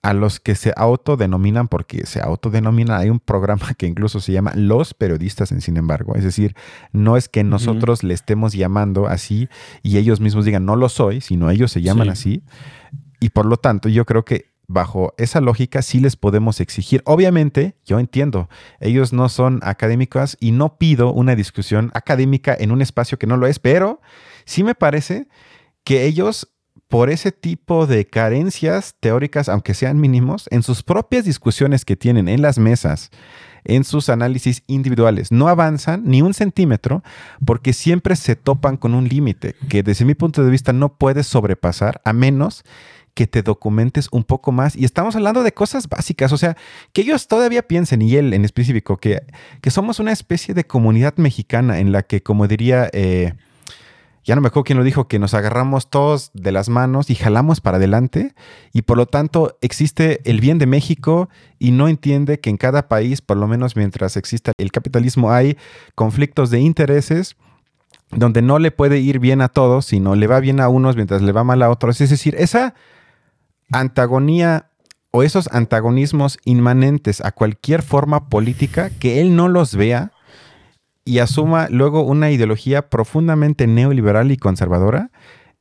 a 0.00 0.14
los 0.14 0.40
que 0.40 0.54
se 0.54 0.72
autodenominan, 0.74 1.68
porque 1.68 2.06
se 2.06 2.20
autodenominan, 2.20 2.98
hay 2.98 3.10
un 3.10 3.20
programa 3.20 3.74
que 3.76 3.86
incluso 3.86 4.20
se 4.20 4.32
llama 4.32 4.52
Los 4.54 4.94
Periodistas 4.94 5.52
en 5.52 5.60
Sin 5.60 5.76
embargo, 5.76 6.14
es 6.14 6.24
decir, 6.24 6.54
no 6.92 7.18
es 7.18 7.28
que 7.28 7.44
nosotros 7.44 8.02
le 8.04 8.14
estemos 8.14 8.54
llamando 8.54 9.06
así 9.06 9.48
y 9.82 9.98
ellos 9.98 10.20
mismos 10.20 10.46
digan 10.46 10.64
no 10.64 10.76
lo 10.76 10.88
soy, 10.88 11.20
sino 11.20 11.50
ellos 11.50 11.72
se 11.72 11.82
llaman 11.82 12.08
así. 12.08 12.42
Y 13.20 13.30
por 13.30 13.44
lo 13.44 13.56
tanto, 13.56 13.88
yo 13.88 14.06
creo 14.06 14.24
que 14.24 14.46
bajo 14.68 15.14
esa 15.16 15.40
lógica 15.40 15.82
sí 15.82 15.98
les 15.98 16.16
podemos 16.16 16.60
exigir. 16.60 17.02
Obviamente, 17.06 17.74
yo 17.84 17.98
entiendo, 17.98 18.48
ellos 18.80 19.12
no 19.12 19.28
son 19.28 19.60
académicos 19.62 20.36
y 20.38 20.52
no 20.52 20.76
pido 20.76 21.12
una 21.12 21.34
discusión 21.34 21.90
académica 21.94 22.56
en 22.58 22.70
un 22.70 22.82
espacio 22.82 23.18
que 23.18 23.26
no 23.26 23.36
lo 23.36 23.46
es, 23.46 23.58
pero 23.58 24.00
sí 24.44 24.62
me 24.62 24.74
parece 24.74 25.26
que 25.84 26.04
ellos 26.04 26.52
por 26.88 27.10
ese 27.10 27.32
tipo 27.32 27.86
de 27.86 28.06
carencias 28.06 28.94
teóricas, 28.98 29.48
aunque 29.48 29.74
sean 29.74 30.00
mínimos, 30.00 30.48
en 30.50 30.62
sus 30.62 30.82
propias 30.82 31.24
discusiones 31.24 31.84
que 31.84 31.96
tienen 31.96 32.28
en 32.28 32.40
las 32.40 32.58
mesas, 32.58 33.10
en 33.64 33.84
sus 33.84 34.08
análisis 34.08 34.62
individuales, 34.66 35.30
no 35.30 35.48
avanzan 35.48 36.02
ni 36.06 36.22
un 36.22 36.32
centímetro 36.32 37.02
porque 37.44 37.74
siempre 37.74 38.16
se 38.16 38.36
topan 38.36 38.78
con 38.78 38.94
un 38.94 39.06
límite 39.06 39.54
que 39.68 39.82
desde 39.82 40.06
mi 40.06 40.14
punto 40.14 40.42
de 40.42 40.50
vista 40.50 40.72
no 40.72 40.94
puedes 40.94 41.26
sobrepasar 41.26 42.00
a 42.04 42.14
menos 42.14 42.64
que 42.64 42.68
te 43.26 43.42
documentes 43.42 44.08
un 44.12 44.24
poco 44.24 44.52
más. 44.52 44.76
Y 44.76 44.84
estamos 44.84 45.16
hablando 45.16 45.42
de 45.42 45.52
cosas 45.52 45.88
básicas, 45.88 46.32
o 46.32 46.36
sea, 46.36 46.56
que 46.92 47.02
ellos 47.02 47.28
todavía 47.28 47.62
piensen, 47.62 48.02
y 48.02 48.16
él 48.16 48.32
en 48.32 48.44
específico, 48.44 48.98
que, 48.98 49.22
que 49.60 49.70
somos 49.70 49.98
una 49.98 50.12
especie 50.12 50.54
de 50.54 50.64
comunidad 50.64 51.16
mexicana 51.16 51.78
en 51.80 51.92
la 51.92 52.02
que, 52.02 52.22
como 52.22 52.46
diría... 52.46 52.88
Eh, 52.92 53.34
ya 54.28 54.34
no 54.34 54.42
me 54.42 54.48
acuerdo 54.48 54.64
quién 54.64 54.76
lo 54.76 54.84
dijo, 54.84 55.08
que 55.08 55.18
nos 55.18 55.32
agarramos 55.32 55.88
todos 55.88 56.30
de 56.34 56.52
las 56.52 56.68
manos 56.68 57.08
y 57.08 57.14
jalamos 57.14 57.62
para 57.62 57.78
adelante 57.78 58.34
y 58.74 58.82
por 58.82 58.98
lo 58.98 59.06
tanto 59.06 59.56
existe 59.62 60.20
el 60.30 60.42
bien 60.42 60.58
de 60.58 60.66
México 60.66 61.30
y 61.58 61.70
no 61.70 61.88
entiende 61.88 62.38
que 62.38 62.50
en 62.50 62.58
cada 62.58 62.88
país, 62.88 63.22
por 63.22 63.38
lo 63.38 63.48
menos 63.48 63.74
mientras 63.74 64.18
exista 64.18 64.52
el 64.58 64.70
capitalismo, 64.70 65.32
hay 65.32 65.56
conflictos 65.94 66.50
de 66.50 66.60
intereses 66.60 67.36
donde 68.10 68.42
no 68.42 68.58
le 68.58 68.70
puede 68.70 68.98
ir 68.98 69.18
bien 69.18 69.40
a 69.40 69.48
todos, 69.48 69.86
sino 69.86 70.14
le 70.14 70.26
va 70.26 70.40
bien 70.40 70.60
a 70.60 70.68
unos 70.68 70.94
mientras 70.96 71.22
le 71.22 71.32
va 71.32 71.42
mal 71.42 71.62
a 71.62 71.70
otros. 71.70 71.98
Es 72.02 72.10
decir, 72.10 72.34
esa 72.38 72.74
antagonía 73.72 74.66
o 75.10 75.22
esos 75.22 75.48
antagonismos 75.52 76.38
inmanentes 76.44 77.20
a 77.24 77.32
cualquier 77.32 77.82
forma 77.82 78.28
política 78.28 78.90
que 78.90 79.20
él 79.20 79.36
no 79.36 79.48
los 79.48 79.74
vea 79.74 80.12
y 81.04 81.20
asuma 81.20 81.68
luego 81.70 82.02
una 82.02 82.30
ideología 82.30 82.90
profundamente 82.90 83.66
neoliberal 83.66 84.30
y 84.30 84.36
conservadora, 84.36 85.10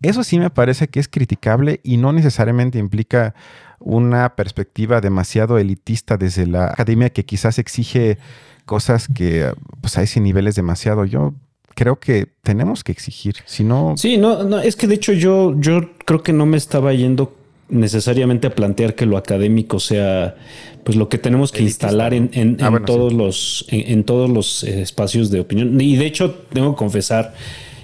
eso 0.02 0.24
sí 0.24 0.38
me 0.40 0.50
parece 0.50 0.90
que 0.90 1.00
es 1.00 1.08
criticable 1.08 1.80
y 1.84 1.98
no 1.98 2.12
necesariamente 2.12 2.80
implica 2.80 3.34
una 3.80 4.36
perspectiva 4.36 5.02
demasiado 5.02 5.58
elitista 5.58 6.18
desde 6.18 6.46
la 6.46 6.66
academia 6.66 7.10
que 7.10 7.26
quizás 7.26 7.60
exige 7.60 8.18
cosas 8.66 9.08
que 9.08 9.54
pues 9.82 9.98
a 9.98 10.04
ese 10.04 10.20
nivel 10.20 10.48
es 10.48 10.56
demasiado. 10.56 11.06
Yo 11.06 11.34
creo 11.76 12.00
que 12.00 12.28
tenemos 12.44 12.84
que 12.84 12.92
exigir, 12.92 13.36
si 13.46 13.64
no... 13.64 13.94
Sí, 13.98 14.18
no, 14.18 14.44
no, 14.44 14.60
es 14.60 14.76
que 14.76 14.88
de 14.88 14.96
hecho 14.96 15.14
yo, 15.14 15.56
yo 15.60 15.92
creo 16.06 16.24
que 16.24 16.34
no 16.34 16.46
me 16.46 16.58
estaba 16.58 16.92
yendo 16.94 17.37
necesariamente 17.70 18.48
a 18.48 18.56
plantear 18.56 18.96
que 18.96 19.06
lo 19.06 19.18
académico 19.18 19.80
sea 19.80 20.36
pues 20.84 20.96
lo 20.96 21.10
que 21.10 21.18
tenemos 21.18 21.52
que 21.52 21.64
instalar 21.64 22.14
en, 22.14 22.58
ah, 22.62 22.80
todos 22.86 23.12
los 23.12 23.66
en, 23.70 24.06
todos 24.06 24.30
los 24.30 24.64
eh, 24.64 24.82
espacios 24.82 25.30
de 25.32 25.42
opinión. 25.42 25.80
Y 25.82 25.98
de 25.98 26.06
hecho 26.06 26.34
tengo 26.54 26.74
que 26.74 26.78
confesar 26.78 27.34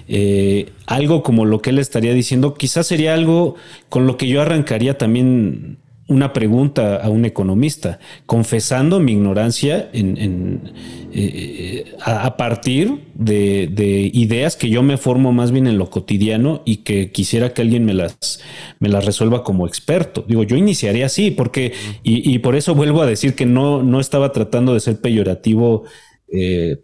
eh, 0.08 0.70
algo 0.86 1.22
como 1.22 1.44
lo 1.44 1.60
que 1.60 1.70
él 1.70 1.78
estaría 1.78 2.14
diciendo 2.14 2.54
quizás 2.54 2.86
sería 2.86 3.14
algo 3.14 3.56
con 3.90 4.06
lo 4.06 4.16
que 4.16 4.26
yo 4.28 4.40
arrancaría 4.40 4.96
también 4.96 5.78
una 6.06 6.32
pregunta 6.32 6.96
a 6.96 7.08
un 7.08 7.24
economista, 7.24 7.98
confesando 8.26 9.00
mi 9.00 9.12
ignorancia 9.12 9.88
en, 9.92 10.72
eh, 11.12 11.94
a, 12.00 12.36
partir 12.36 13.06
de, 13.14 14.10
ideas 14.12 14.56
que 14.56 14.68
yo 14.68 14.82
me 14.82 14.98
formo 14.98 15.32
más 15.32 15.50
bien 15.50 15.66
en 15.66 15.78
lo 15.78 15.88
cotidiano 15.88 16.62
y 16.66 16.78
que 16.78 17.10
quisiera 17.10 17.54
que 17.54 17.62
alguien 17.62 17.86
me 17.86 17.94
las, 17.94 18.40
me 18.80 18.90
las 18.90 19.06
resuelva 19.06 19.42
como 19.42 19.66
experto. 19.66 20.24
Digo, 20.28 20.42
yo 20.42 20.56
iniciaría 20.56 21.06
así, 21.06 21.30
porque, 21.30 21.72
y, 22.02 22.38
por 22.40 22.54
eso 22.54 22.74
vuelvo 22.74 23.00
a 23.00 23.06
decir 23.06 23.34
que 23.34 23.46
no, 23.46 23.82
no 23.82 23.98
estaba 23.98 24.32
tratando 24.32 24.74
de 24.74 24.80
ser 24.80 25.00
peyorativo 25.00 25.84
eh, 26.28 26.82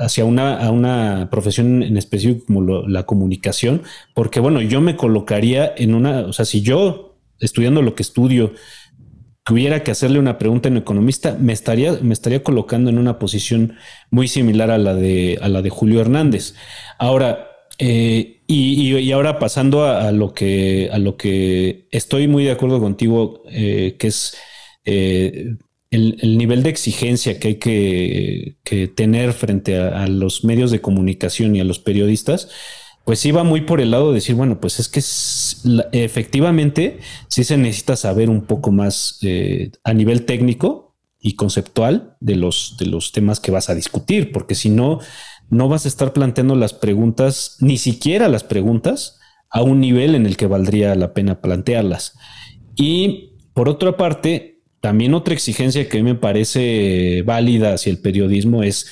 hacia 0.00 0.24
una, 0.24 0.58
a 0.58 0.72
una 0.72 1.28
profesión 1.30 1.84
en 1.84 1.96
específico 1.96 2.46
como 2.46 2.62
la 2.88 3.04
comunicación, 3.04 3.82
porque 4.12 4.40
bueno, 4.40 4.60
yo 4.60 4.80
me 4.80 4.96
colocaría 4.96 5.72
en 5.76 5.94
una, 5.94 6.20
o 6.20 6.32
sea, 6.32 6.44
si 6.44 6.62
yo 6.62 7.13
estudiando 7.40 7.82
lo 7.82 7.94
que 7.94 8.02
estudio, 8.02 8.52
tuviera 9.44 9.82
que 9.82 9.90
hacerle 9.90 10.18
una 10.18 10.38
pregunta 10.38 10.68
a 10.68 10.72
un 10.72 10.78
economista, 10.78 11.36
me 11.38 11.52
estaría, 11.52 11.92
me 12.00 12.14
estaría 12.14 12.42
colocando 12.42 12.90
en 12.90 12.98
una 12.98 13.18
posición 13.18 13.74
muy 14.10 14.26
similar 14.26 14.70
a 14.70 14.78
la 14.78 14.94
de, 14.94 15.38
a 15.40 15.48
la 15.48 15.60
de 15.60 15.70
Julio 15.70 16.00
Hernández. 16.00 16.54
Ahora, 16.98 17.50
eh, 17.78 18.42
y, 18.46 19.12
ahora 19.12 19.38
pasando 19.38 19.84
a, 19.84 20.12
lo 20.12 20.32
que, 20.32 20.88
a 20.92 20.98
lo 20.98 21.16
que 21.16 21.88
estoy 21.90 22.28
muy 22.28 22.44
de 22.44 22.52
acuerdo 22.52 22.80
contigo, 22.80 23.42
eh, 23.50 23.96
que 23.98 24.06
es 24.06 24.36
eh, 24.84 25.56
el, 25.90 26.38
nivel 26.38 26.62
de 26.62 26.70
exigencia 26.70 27.38
que 27.38 27.48
hay 27.48 27.54
que, 27.56 28.88
tener 28.94 29.32
frente 29.32 29.76
a, 29.76 30.06
los 30.06 30.44
medios 30.44 30.70
de 30.70 30.80
comunicación 30.80 31.54
y 31.56 31.60
a 31.60 31.64
los 31.64 31.78
periodistas 31.78 32.48
pues 33.04 33.24
iba 33.26 33.44
muy 33.44 33.62
por 33.62 33.80
el 33.80 33.90
lado 33.90 34.08
de 34.08 34.16
decir, 34.16 34.34
bueno, 34.34 34.60
pues 34.60 34.80
es 34.80 34.88
que 34.88 35.00
efectivamente 36.04 37.00
sí 37.28 37.44
se 37.44 37.58
necesita 37.58 37.96
saber 37.96 38.30
un 38.30 38.42
poco 38.42 38.72
más 38.72 39.18
eh, 39.22 39.72
a 39.84 39.92
nivel 39.92 40.24
técnico 40.24 40.96
y 41.20 41.36
conceptual 41.36 42.16
de 42.20 42.36
los, 42.36 42.76
de 42.78 42.86
los 42.86 43.12
temas 43.12 43.40
que 43.40 43.50
vas 43.50 43.68
a 43.68 43.74
discutir, 43.74 44.32
porque 44.32 44.54
si 44.54 44.70
no, 44.70 45.00
no 45.50 45.68
vas 45.68 45.84
a 45.84 45.88
estar 45.88 46.14
planteando 46.14 46.54
las 46.54 46.72
preguntas, 46.72 47.56
ni 47.60 47.76
siquiera 47.76 48.28
las 48.28 48.42
preguntas, 48.42 49.18
a 49.50 49.62
un 49.62 49.80
nivel 49.80 50.14
en 50.14 50.26
el 50.26 50.36
que 50.36 50.46
valdría 50.46 50.94
la 50.94 51.12
pena 51.12 51.40
plantearlas. 51.40 52.18
Y 52.74 53.34
por 53.52 53.68
otra 53.68 53.96
parte, 53.96 54.62
también 54.80 55.14
otra 55.14 55.34
exigencia 55.34 55.88
que 55.88 56.02
me 56.02 56.14
parece 56.14 57.22
válida 57.24 57.74
hacia 57.74 57.90
el 57.90 57.98
periodismo 57.98 58.62
es 58.62 58.86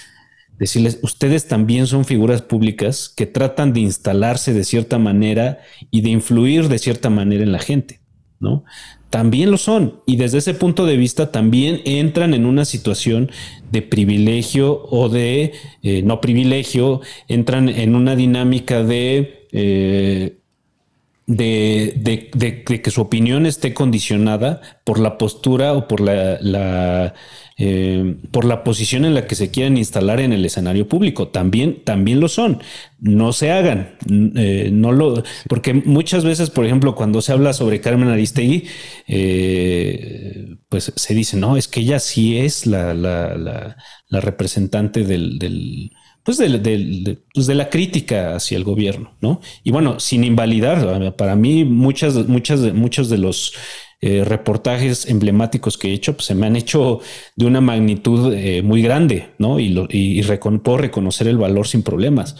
decirles, 0.59 0.99
ustedes 1.02 1.49
también 1.49 1.87
son 1.87 2.04
figuras 2.04 2.42
públicas 2.42 3.12
que 3.14 3.26
tratan 3.26 3.73
de 3.73 3.80
instalarse 3.80 4.52
de 4.52 4.64
cierta 4.64 4.99
manera 4.99 5.59
y 5.90 6.02
de 6.02 6.11
influir 6.11 6.68
de 6.68 6.78
cierta 6.78 7.11
manera 7.11 7.42
en 7.42 7.52
la 7.52 7.59
gente, 7.59 8.00
¿no? 8.40 8.64
También 9.11 9.50
lo 9.50 9.59
son 9.59 10.00
y 10.06 10.16
desde 10.16 10.38
ese 10.38 10.54
punto 10.54 10.87
de 10.87 10.97
vista 10.97 11.30
también 11.30 11.82
entran 11.85 12.32
en 12.32 12.47
una 12.47 12.64
situación 12.64 13.30
de 13.71 13.82
privilegio 13.82 14.85
o 14.90 15.11
de 15.11 15.52
eh, 15.82 16.02
no 16.02 16.21
privilegio, 16.21 17.02
entran 17.28 17.68
en 17.68 17.94
una 17.94 18.16
dinámica 18.16 18.82
de... 18.82 19.47
Eh, 19.52 20.38
de, 21.26 22.80
que 22.82 22.90
su 22.90 23.00
opinión 23.00 23.47
esté 23.47 23.75
condicionada 23.75 24.61
por 24.85 24.99
la 24.99 25.18
postura 25.18 25.73
o 25.75 25.88
por 25.88 26.00
la, 26.00 27.14
eh, 27.59 28.16
por 28.30 28.44
la 28.44 28.64
posición 28.64 29.04
en 29.04 29.14
la 29.14 29.26
que 29.26 29.35
se 29.35 29.50
quieran 29.50 29.76
instalar 29.76 30.21
en 30.21 30.32
el 30.32 30.44
escenario 30.44 30.88
público. 30.88 31.28
También, 31.28 31.82
también 31.85 32.21
lo 32.21 32.28
son. 32.28 32.62
No 32.99 33.32
se 33.32 33.50
hagan. 33.50 33.97
Eh, 34.37 34.71
no 34.73 34.92
lo, 34.92 35.23
porque 35.49 35.75
muchas 35.75 36.25
veces, 36.25 36.50
por 36.50 36.64
ejemplo, 36.64 36.94
cuando 36.94 37.21
se 37.21 37.32
habla 37.32 37.52
sobre 37.52 37.80
Carmen 37.80 38.09
Aristegui, 38.09 38.64
eh, 39.06 40.56
pues 40.68 40.92
se 40.94 41.14
dice, 41.14 41.37
no, 41.37 41.56
es 41.56 41.68
que 41.68 41.80
ella 41.80 41.99
sí 41.99 42.38
es 42.38 42.66
la, 42.66 42.94
la, 42.94 43.76
la 44.09 44.21
representante 44.21 45.04
del 45.04 45.90
pues 46.23 46.38
de, 46.38 47.18
pues 47.35 47.47
de, 47.47 47.54
la 47.54 47.68
crítica 47.68 48.37
hacia 48.37 48.56
el 48.56 48.64
gobierno, 48.64 49.16
¿no? 49.21 49.40
Y 49.64 49.73
bueno, 49.73 49.99
sin 49.99 50.23
invalidar, 50.23 51.16
para 51.16 51.35
mí 51.35 51.64
muchas, 51.64 52.14
muchas, 52.28 52.61
muchos 52.73 53.11
de 53.11 53.18
los 53.18 53.54
eh, 54.04 54.25
reportajes 54.25 55.09
emblemáticos 55.09 55.78
que 55.78 55.88
he 55.88 55.92
hecho 55.92 56.14
pues, 56.14 56.26
se 56.26 56.35
me 56.35 56.47
han 56.47 56.56
hecho 56.56 56.99
de 57.37 57.47
una 57.47 57.61
magnitud 57.61 58.35
eh, 58.35 58.61
muy 58.61 58.82
grande, 58.82 59.28
¿no? 59.38 59.61
Y, 59.61 59.68
lo, 59.68 59.87
y, 59.88 60.21
puedo 60.64 60.76
reconocer 60.76 61.28
el 61.28 61.38
valor 61.38 61.68
sin 61.68 61.85
problemas. 61.85 62.35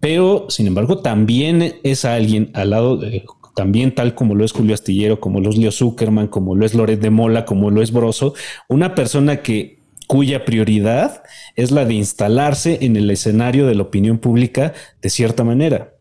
Pero, 0.00 0.44
sin 0.50 0.66
embargo, 0.66 0.98
también 0.98 1.76
es 1.82 2.04
alguien 2.04 2.50
al 2.52 2.70
lado 2.70 2.98
de, 2.98 3.24
también 3.56 3.94
tal 3.94 4.14
como 4.14 4.34
lo 4.34 4.44
es 4.44 4.52
Julio 4.52 4.74
Astillero, 4.74 5.18
como 5.18 5.40
lo 5.40 5.48
es 5.48 5.56
Leo 5.56 5.72
Zuckerman, 5.72 6.28
como 6.28 6.54
lo 6.54 6.66
es 6.66 6.74
Loret 6.74 7.00
de 7.00 7.08
Mola, 7.08 7.46
como 7.46 7.70
lo 7.70 7.80
es 7.80 7.90
Broso, 7.90 8.34
una 8.68 8.94
persona 8.94 9.42
que 9.42 9.78
cuya 10.06 10.44
prioridad 10.44 11.22
es 11.56 11.70
la 11.70 11.84
de 11.84 11.94
instalarse 11.94 12.78
en 12.82 12.96
el 12.96 13.10
escenario 13.10 13.66
de 13.66 13.74
la 13.74 13.84
opinión 13.84 14.18
pública 14.18 14.74
de 15.00 15.10
cierta 15.10 15.42
manera. 15.42 15.94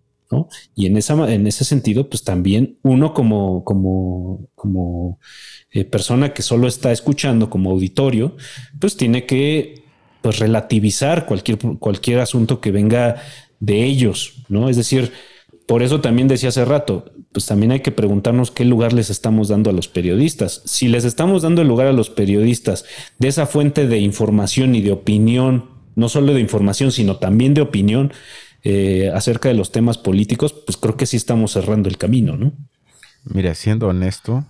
Y 0.76 0.86
en, 0.86 0.98
ese 0.98 1.64
sentido, 1.64 2.10
pues 2.10 2.24
también 2.24 2.78
uno 2.84 3.14
como 3.14 5.20
eh, 5.72 5.86
persona 5.86 6.34
que 6.34 6.42
solo 6.42 6.68
está 6.68 6.92
escuchando 6.92 7.50
como 7.50 7.72
auditorio, 7.72 8.36
pues 8.80 8.98
tiene 8.98 9.26
que 9.26 9.84
pues, 10.22 10.40
relativizar 10.40 11.26
cualquier, 11.26 11.58
cualquier 11.80 12.20
asunto 12.20 12.62
que 12.62 12.72
venga 12.72 13.22
de 13.60 13.84
ellos, 13.84 14.44
¿no? 14.50 14.70
Es 14.70 14.78
decir, 14.78 15.12
por 15.68 15.84
eso 15.84 16.00
también 16.00 16.28
decía 16.28 16.50
hace 16.50 16.64
rato, 16.64 17.12
pues 17.32 17.46
también 17.46 17.72
hay 17.72 17.82
que 17.82 17.92
preguntarnos 17.92 18.52
qué 18.52 18.64
lugar 18.64 18.94
les 18.94 19.10
estamos 19.10 19.50
dando 19.50 19.70
a 19.70 19.74
los 19.74 19.88
periodistas. 19.88 20.62
Si 20.66 20.88
les 20.88 21.04
estamos 21.04 21.42
dando 21.42 21.62
el 21.62 21.68
lugar 21.68 21.88
a 21.88 21.94
los 21.94 22.10
periodistas 22.10 22.86
de 23.20 23.28
esa 23.28 23.46
fuente 23.46 23.88
de 23.88 24.00
información 24.00 24.74
y 24.74 24.82
de 24.82 24.94
opinión, 24.94 25.72
no 25.96 26.08
solo 26.08 26.34
de 26.34 26.40
información, 26.40 26.92
sino 26.92 27.18
también 27.18 27.54
de 27.54 27.62
opinión 27.62 28.14
eh, 28.64 29.12
acerca 29.14 29.50
de 29.50 29.56
los 29.56 29.72
temas 29.72 29.98
políticos, 29.98 30.54
pues 30.54 30.78
creo 30.78 30.98
que 30.98 31.06
sí 31.06 31.18
estamos 31.18 31.52
cerrando 31.54 31.90
el 31.90 31.98
camino, 31.98 32.38
¿no? 32.38 32.54
Mira, 33.24 33.54
siendo 33.56 33.88
honesto, 33.88 34.46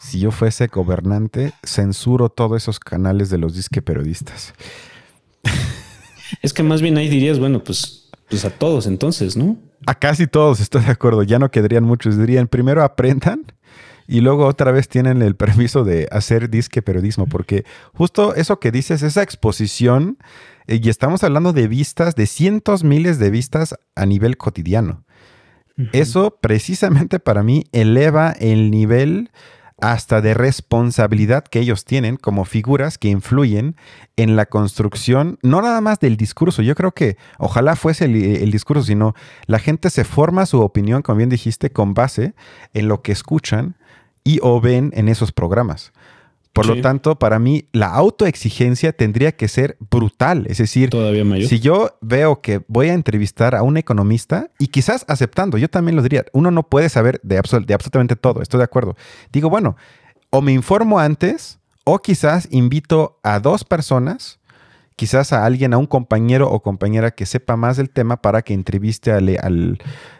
si 0.00 0.20
yo 0.20 0.30
fuese 0.30 0.66
gobernante, 0.66 1.52
censuro 1.62 2.28
todos 2.28 2.62
esos 2.62 2.80
canales 2.80 3.30
de 3.30 3.38
los 3.38 3.54
disque 3.54 3.82
periodistas. 3.82 4.54
Es 6.40 6.52
que 6.52 6.62
más 6.62 6.80
bien 6.80 6.96
ahí 6.96 7.08
dirías, 7.08 7.38
bueno, 7.38 7.62
pues, 7.62 8.10
pues 8.28 8.44
a 8.44 8.50
todos 8.50 8.86
entonces, 8.86 9.36
¿no? 9.36 9.56
A 9.86 9.94
casi 9.94 10.26
todos 10.26 10.60
estoy 10.60 10.82
de 10.84 10.90
acuerdo. 10.90 11.22
Ya 11.22 11.38
no 11.38 11.50
quedarían 11.50 11.84
muchos. 11.84 12.16
Dirían, 12.16 12.48
primero 12.48 12.82
aprendan 12.82 13.44
y 14.06 14.20
luego 14.20 14.46
otra 14.46 14.72
vez 14.72 14.88
tienen 14.88 15.22
el 15.22 15.36
permiso 15.36 15.84
de 15.84 16.08
hacer 16.10 16.50
disque 16.50 16.82
periodismo, 16.82 17.26
porque 17.26 17.64
justo 17.94 18.34
eso 18.34 18.60
que 18.60 18.70
dices, 18.70 19.02
esa 19.02 19.22
exposición, 19.22 20.18
y 20.66 20.88
estamos 20.88 21.24
hablando 21.24 21.52
de 21.52 21.68
vistas, 21.68 22.14
de 22.14 22.26
cientos 22.26 22.84
miles 22.84 23.18
de 23.18 23.30
vistas 23.30 23.74
a 23.94 24.06
nivel 24.06 24.36
cotidiano. 24.36 25.04
Eso 25.92 26.38
precisamente 26.40 27.18
para 27.18 27.42
mí 27.42 27.64
eleva 27.72 28.32
el 28.32 28.70
nivel 28.70 29.30
hasta 29.82 30.20
de 30.20 30.32
responsabilidad 30.32 31.42
que 31.42 31.58
ellos 31.58 31.84
tienen 31.84 32.16
como 32.16 32.44
figuras 32.44 32.98
que 32.98 33.08
influyen 33.08 33.74
en 34.16 34.36
la 34.36 34.46
construcción, 34.46 35.40
no 35.42 35.60
nada 35.60 35.80
más 35.80 35.98
del 35.98 36.16
discurso, 36.16 36.62
yo 36.62 36.76
creo 36.76 36.92
que 36.92 37.16
ojalá 37.38 37.74
fuese 37.74 38.04
el, 38.04 38.50
discurso, 38.52 38.84
sino 38.84 39.14
la 39.46 39.58
gente 39.58 39.90
se 39.90 40.04
forma 40.04 40.46
su 40.46 40.60
opinión, 40.60 41.02
como 41.02 41.16
bien 41.16 41.30
dijiste, 41.30 41.70
con 41.70 41.94
base 41.94 42.34
en 42.74 42.86
lo 42.86 43.02
que 43.02 43.10
escuchan 43.10 43.74
y 44.22 44.38
o 44.40 44.60
ven 44.60 44.92
en 44.94 45.08
esos 45.08 45.32
programas. 45.32 45.92
Por 46.52 46.66
lo 46.66 46.82
tanto, 46.82 47.18
para 47.18 47.38
mí, 47.38 47.66
la 47.72 47.86
autoexigencia 47.86 48.92
tendría 48.92 49.32
que 49.32 49.48
ser 49.48 49.78
brutal. 49.90 50.44
Es 50.48 50.58
decir, 50.58 50.90
si 51.48 51.60
yo 51.60 51.96
veo 52.02 52.42
que 52.42 52.60
voy 52.68 52.90
a 52.90 52.94
entrevistar 52.94 53.54
a 53.54 53.62
un 53.62 53.78
economista 53.78 54.50
y 54.58 54.66
quizás 54.66 55.06
aceptando, 55.08 55.56
yo 55.56 55.68
también 55.68 55.96
lo 55.96 56.02
diría, 56.02 56.26
uno 56.32 56.50
no 56.50 56.64
puede 56.64 56.90
saber 56.90 57.20
de, 57.22 57.40
de 57.64 57.74
absolutamente 57.74 58.16
todo, 58.16 58.42
estoy 58.42 58.58
de 58.58 58.64
acuerdo. 58.64 58.96
Digo, 59.32 59.48
bueno, 59.48 59.76
o 60.28 60.42
me 60.42 60.52
informo 60.52 60.98
antes 60.98 61.58
o 61.84 62.00
quizás 62.00 62.48
invito 62.50 63.18
a 63.22 63.40
dos 63.40 63.64
personas, 63.64 64.38
quizás 64.96 65.32
a 65.32 65.46
alguien, 65.46 65.72
a 65.72 65.78
un 65.78 65.86
compañero 65.86 66.50
o 66.50 66.60
compañera 66.60 67.12
que 67.12 67.24
sepa 67.24 67.56
más 67.56 67.78
del 67.78 67.88
tema 67.88 68.20
para 68.20 68.42
que 68.42 68.52
entreviste 68.52 69.10
al, 69.10 69.38
al, 69.42 69.78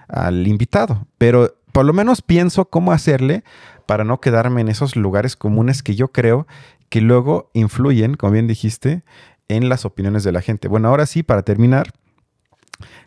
al 0.08 0.46
invitado. 0.46 1.06
Pero 1.18 1.54
por 1.72 1.84
lo 1.84 1.92
menos 1.92 2.22
pienso 2.22 2.66
cómo 2.66 2.92
hacerle 2.92 3.44
para 3.86 4.04
no 4.04 4.20
quedarme 4.20 4.60
en 4.60 4.68
esos 4.68 4.96
lugares 4.96 5.36
comunes 5.36 5.82
que 5.82 5.94
yo 5.94 6.08
creo 6.08 6.46
que 6.88 7.00
luego 7.00 7.50
influyen, 7.54 8.14
como 8.14 8.32
bien 8.32 8.46
dijiste, 8.46 9.02
en 9.48 9.68
las 9.68 9.84
opiniones 9.84 10.24
de 10.24 10.32
la 10.32 10.40
gente. 10.40 10.68
Bueno, 10.68 10.88
ahora 10.88 11.06
sí, 11.06 11.22
para 11.22 11.42
terminar, 11.42 11.92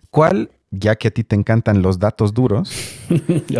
¿cuál, 0.09 0.51
ya 0.71 0.95
que 0.95 1.09
a 1.09 1.11
ti 1.11 1.23
te 1.23 1.35
encantan 1.35 1.81
los 1.81 1.99
datos 1.99 2.33
duros? 2.33 2.71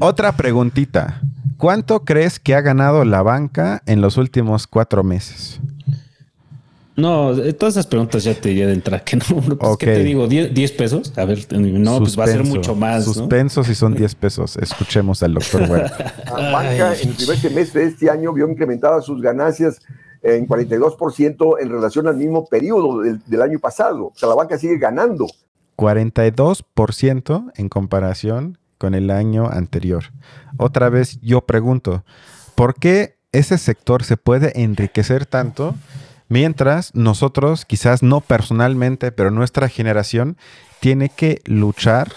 Otra 0.00 0.36
preguntita. 0.36 1.20
¿Cuánto 1.56 2.04
crees 2.04 2.40
que 2.40 2.54
ha 2.54 2.60
ganado 2.62 3.04
la 3.04 3.22
banca 3.22 3.82
en 3.86 4.00
los 4.00 4.16
últimos 4.16 4.66
cuatro 4.66 5.04
meses? 5.04 5.60
No, 7.00 7.34
todas 7.54 7.74
esas 7.74 7.86
preguntas 7.86 8.24
ya 8.24 8.34
te 8.34 8.50
diría 8.50 8.66
de 8.66 8.74
entrada 8.74 9.02
que 9.02 9.16
no. 9.16 9.24
Pues, 9.58 9.76
¿Qué 9.78 9.86
te 9.86 10.04
digo? 10.04 10.28
¿10, 10.28 10.76
pesos? 10.76 11.12
A 11.16 11.24
ver, 11.24 11.46
no, 11.52 11.98
pues 11.98 12.18
va 12.18 12.24
a 12.24 12.26
ser 12.26 12.44
mucho 12.44 12.74
más. 12.74 13.04
Suspenso 13.04 13.64
si 13.64 13.74
son 13.74 13.94
10 13.94 14.14
pesos. 14.14 14.56
Escuchemos 14.56 15.22
al 15.22 15.34
doctor 15.34 15.62
La 15.62 15.88
banca 16.52 16.94
en 16.94 17.08
el 17.08 17.14
primer 17.14 17.38
semestre 17.38 17.82
de 17.82 17.88
este 17.88 18.10
año 18.10 18.32
vio 18.32 18.48
incrementadas 18.48 19.04
sus 19.04 19.20
ganancias 19.22 19.80
en 20.22 20.46
42% 20.46 21.56
en 21.60 21.70
relación 21.70 22.06
al 22.06 22.16
mismo 22.16 22.46
periodo 22.46 23.00
del, 23.00 23.20
del, 23.26 23.42
año 23.42 23.58
pasado. 23.58 24.06
O 24.06 24.12
sea, 24.14 24.28
la 24.28 24.34
banca 24.34 24.58
sigue 24.58 24.76
ganando. 24.76 25.26
42% 25.76 27.52
en 27.56 27.68
comparación 27.70 28.58
con 28.76 28.94
el 28.94 29.10
año 29.10 29.48
anterior. 29.48 30.04
Otra 30.58 30.90
vez 30.90 31.18
yo 31.22 31.40
pregunto, 31.42 32.04
¿por 32.54 32.74
qué 32.74 33.16
ese 33.32 33.56
sector 33.58 34.04
se 34.04 34.16
puede 34.16 34.62
enriquecer 34.62 35.24
tanto? 35.24 35.74
Mientras 36.30 36.94
nosotros, 36.94 37.64
quizás 37.64 38.04
no 38.04 38.20
personalmente, 38.20 39.10
pero 39.10 39.32
nuestra 39.32 39.68
generación 39.68 40.36
tiene 40.78 41.08
que 41.08 41.42
luchar 41.44 42.12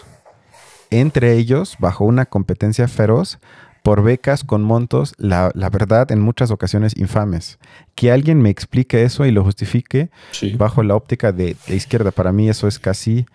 entre 0.92 1.34
ellos 1.34 1.78
bajo 1.80 2.06
una 2.06 2.28
competencia 2.28 2.88
feroz 2.88 3.40
por 3.82 4.04
becas 4.04 4.44
con 4.44 4.62
montos, 4.62 5.16
la, 5.18 5.52
verdad, 5.72 6.12
en 6.12 6.22
muchas 6.22 6.52
ocasiones 6.52 6.96
infames. 6.96 7.58
Que 7.96 8.12
alguien 8.12 8.40
me 8.40 8.52
explique 8.52 9.02
eso 9.02 9.26
y 9.26 9.32
lo 9.32 9.44
justifique 9.44 10.12
bajo 10.58 10.84
la 10.84 10.96
óptica 10.96 11.32
de, 11.32 11.58
de, 11.66 11.76
izquierda. 11.76 12.12
Para 12.12 12.32
mí 12.32 12.48
eso 12.48 12.68
es 12.68 12.78
casi 12.78 13.26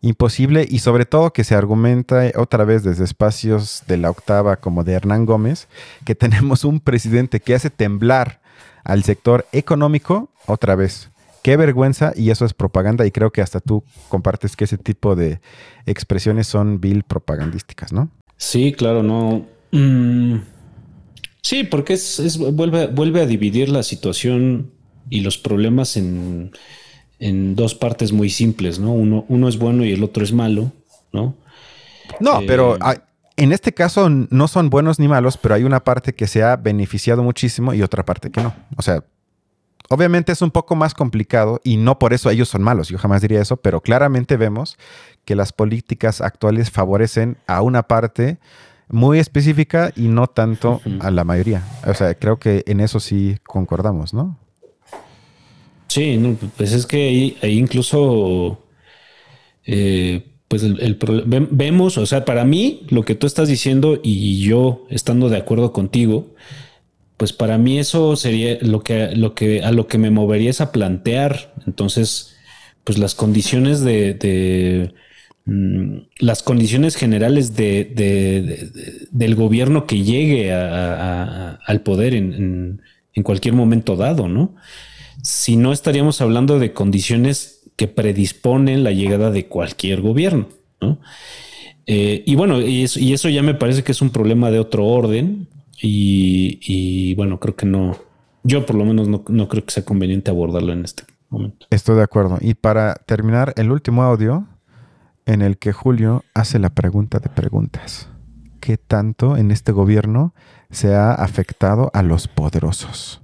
imposible 0.00 0.66
y 0.68 0.80
sobre 0.80 1.06
todo 1.06 1.32
que 1.32 1.44
se 1.44 1.54
argumenta 1.54 2.32
otra 2.34 2.64
vez 2.64 2.82
desde 2.82 3.04
espacios 3.04 3.84
de 3.86 3.98
la 3.98 4.10
octava 4.10 4.56
como 4.56 4.82
de 4.82 4.94
Hernán 4.94 5.26
Gómez, 5.26 5.68
que 6.04 6.16
tenemos 6.16 6.64
un 6.64 6.80
presidente 6.80 7.38
que 7.38 7.54
hace 7.54 7.70
temblar 7.70 8.42
al 8.84 9.02
sector 9.02 9.46
económico 9.52 10.30
otra 10.46 10.74
vez. 10.76 11.10
Qué 11.42 11.56
vergüenza 11.56 12.12
y 12.16 12.30
eso 12.30 12.46
es 12.46 12.54
propaganda 12.54 13.06
y 13.06 13.10
creo 13.10 13.30
que 13.30 13.42
hasta 13.42 13.60
tú 13.60 13.84
compartes 14.08 14.56
que 14.56 14.64
ese 14.64 14.78
tipo 14.78 15.14
de 15.14 15.40
expresiones 15.84 16.46
son 16.46 16.80
vil 16.80 17.02
propagandísticas, 17.02 17.92
¿no? 17.92 18.10
Sí, 18.36 18.72
claro, 18.72 19.02
no. 19.02 19.46
Mm, 19.72 20.36
sí, 21.42 21.64
porque 21.64 21.94
es, 21.94 22.38
vuelve, 22.38 22.86
vuelve 22.86 23.20
a 23.20 23.26
dividir 23.26 23.68
la 23.68 23.82
situación 23.82 24.70
y 25.10 25.20
los 25.20 25.36
problemas 25.36 25.96
en, 25.96 26.52
dos 27.18 27.74
partes 27.74 28.12
muy 28.12 28.30
simples, 28.30 28.78
¿no? 28.78 28.92
Uno, 28.92 29.24
uno 29.28 29.48
es 29.48 29.58
bueno 29.58 29.84
y 29.84 29.92
el 29.92 30.02
otro 30.02 30.24
es 30.24 30.32
malo, 30.32 30.72
¿no? 31.12 31.36
No, 32.20 32.40
pero 32.46 32.76
eh, 32.76 33.00
en 33.36 33.52
este 33.52 33.72
caso 33.72 34.08
no 34.08 34.48
son 34.48 34.70
buenos 34.70 34.98
ni 34.98 35.08
malos, 35.08 35.36
pero 35.36 35.54
hay 35.54 35.64
una 35.64 35.82
parte 35.82 36.14
que 36.14 36.26
se 36.26 36.42
ha 36.42 36.56
beneficiado 36.56 37.22
muchísimo 37.22 37.74
y 37.74 37.82
otra 37.82 38.04
parte 38.04 38.30
que 38.30 38.42
no. 38.42 38.54
O 38.76 38.82
sea, 38.82 39.04
obviamente 39.88 40.32
es 40.32 40.42
un 40.42 40.50
poco 40.50 40.76
más 40.76 40.94
complicado 40.94 41.60
y 41.64 41.76
no 41.76 41.98
por 41.98 42.12
eso 42.12 42.30
ellos 42.30 42.48
son 42.48 42.62
malos, 42.62 42.88
yo 42.88 42.98
jamás 42.98 43.22
diría 43.22 43.40
eso, 43.40 43.56
pero 43.56 43.80
claramente 43.80 44.36
vemos 44.36 44.78
que 45.24 45.34
las 45.34 45.52
políticas 45.52 46.20
actuales 46.20 46.70
favorecen 46.70 47.36
a 47.46 47.62
una 47.62 47.84
parte 47.84 48.38
muy 48.88 49.18
específica 49.18 49.92
y 49.96 50.08
no 50.08 50.26
tanto 50.26 50.80
a 51.00 51.10
la 51.10 51.24
mayoría. 51.24 51.64
O 51.86 51.94
sea, 51.94 52.14
creo 52.14 52.38
que 52.38 52.62
en 52.66 52.80
eso 52.80 53.00
sí 53.00 53.38
concordamos, 53.44 54.14
¿no? 54.14 54.38
Sí, 55.88 56.38
pues 56.56 56.72
es 56.72 56.86
que 56.86 57.36
ahí, 57.42 57.58
incluso... 57.58 58.60
Eh, 59.66 60.33
pues 60.48 60.62
el, 60.62 60.98
vemos, 61.50 61.98
o 61.98 62.06
sea, 62.06 62.24
para 62.24 62.44
mí 62.44 62.82
lo 62.88 63.04
que 63.04 63.14
tú 63.14 63.26
estás 63.26 63.48
diciendo 63.48 63.98
y 64.02 64.40
yo 64.40 64.86
estando 64.90 65.28
de 65.28 65.38
acuerdo 65.38 65.72
contigo, 65.72 66.34
pues 67.16 67.32
para 67.32 67.58
mí 67.58 67.78
eso 67.78 68.16
sería 68.16 68.58
lo 68.60 68.82
que, 68.82 69.14
lo 69.16 69.34
que 69.34 69.62
a 69.62 69.72
lo 69.72 69.86
que 69.86 69.98
me 69.98 70.10
movería 70.10 70.50
es 70.50 70.60
a 70.60 70.72
plantear. 70.72 71.54
Entonces, 71.66 72.36
pues 72.84 72.98
las 72.98 73.14
condiciones 73.14 73.80
de, 73.80 74.94
mm, 75.46 75.96
las 76.18 76.42
condiciones 76.42 76.96
generales 76.96 77.56
de, 77.56 78.70
del 79.10 79.34
gobierno 79.34 79.86
que 79.86 80.02
llegue 80.02 80.52
al 80.52 81.80
poder 81.82 82.14
en, 82.14 82.82
en, 83.14 83.22
cualquier 83.22 83.54
momento 83.54 83.96
dado, 83.96 84.28
¿no? 84.28 84.54
Si 85.22 85.56
no 85.56 85.72
estaríamos 85.72 86.20
hablando 86.20 86.58
de 86.58 86.72
condiciones 86.72 87.53
que 87.76 87.88
predisponen 87.88 88.84
la 88.84 88.92
llegada 88.92 89.30
de 89.30 89.46
cualquier 89.46 90.00
gobierno. 90.00 90.48
Eh, 91.86 92.22
y 92.24 92.34
bueno, 92.34 92.60
y 92.60 92.82
eso, 92.84 93.28
ya 93.28 93.42
me 93.42 93.54
parece 93.54 93.82
que 93.82 93.92
es 93.92 94.02
un 94.02 94.10
problema 94.10 94.50
de 94.50 94.58
otro 94.58 94.86
orden. 94.86 95.48
Y, 95.82 97.14
bueno, 97.16 97.38
creo 97.40 97.56
que 97.56 97.66
no, 97.66 97.96
yo 98.42 98.64
por 98.64 98.76
lo 98.76 98.84
menos 98.84 99.08
no, 99.08 99.22
no, 99.28 99.48
creo 99.48 99.64
que 99.64 99.72
sea 99.72 99.84
conveniente 99.84 100.30
abordarlo 100.30 100.72
en 100.72 100.84
este 100.84 101.04
momento. 101.28 101.66
Estoy 101.70 101.96
de 101.96 102.02
acuerdo. 102.02 102.38
Y 102.40 102.54
para 102.54 102.94
terminar, 102.94 103.52
el 103.56 103.70
último 103.70 104.02
audio 104.02 104.46
en 105.26 105.42
el 105.42 105.58
que 105.58 105.72
Julio 105.72 106.24
hace 106.32 106.58
la 106.58 106.70
pregunta 106.70 107.18
de 107.18 107.28
preguntas. 107.28 108.08
¿Qué 108.60 108.78
tanto 108.78 109.36
en 109.36 109.50
este 109.50 109.72
gobierno 109.72 110.34
se 110.70 110.94
ha 110.94 111.12
afectado 111.12 111.90
a 111.92 112.02
los 112.02 112.28
poderosos? 112.28 113.20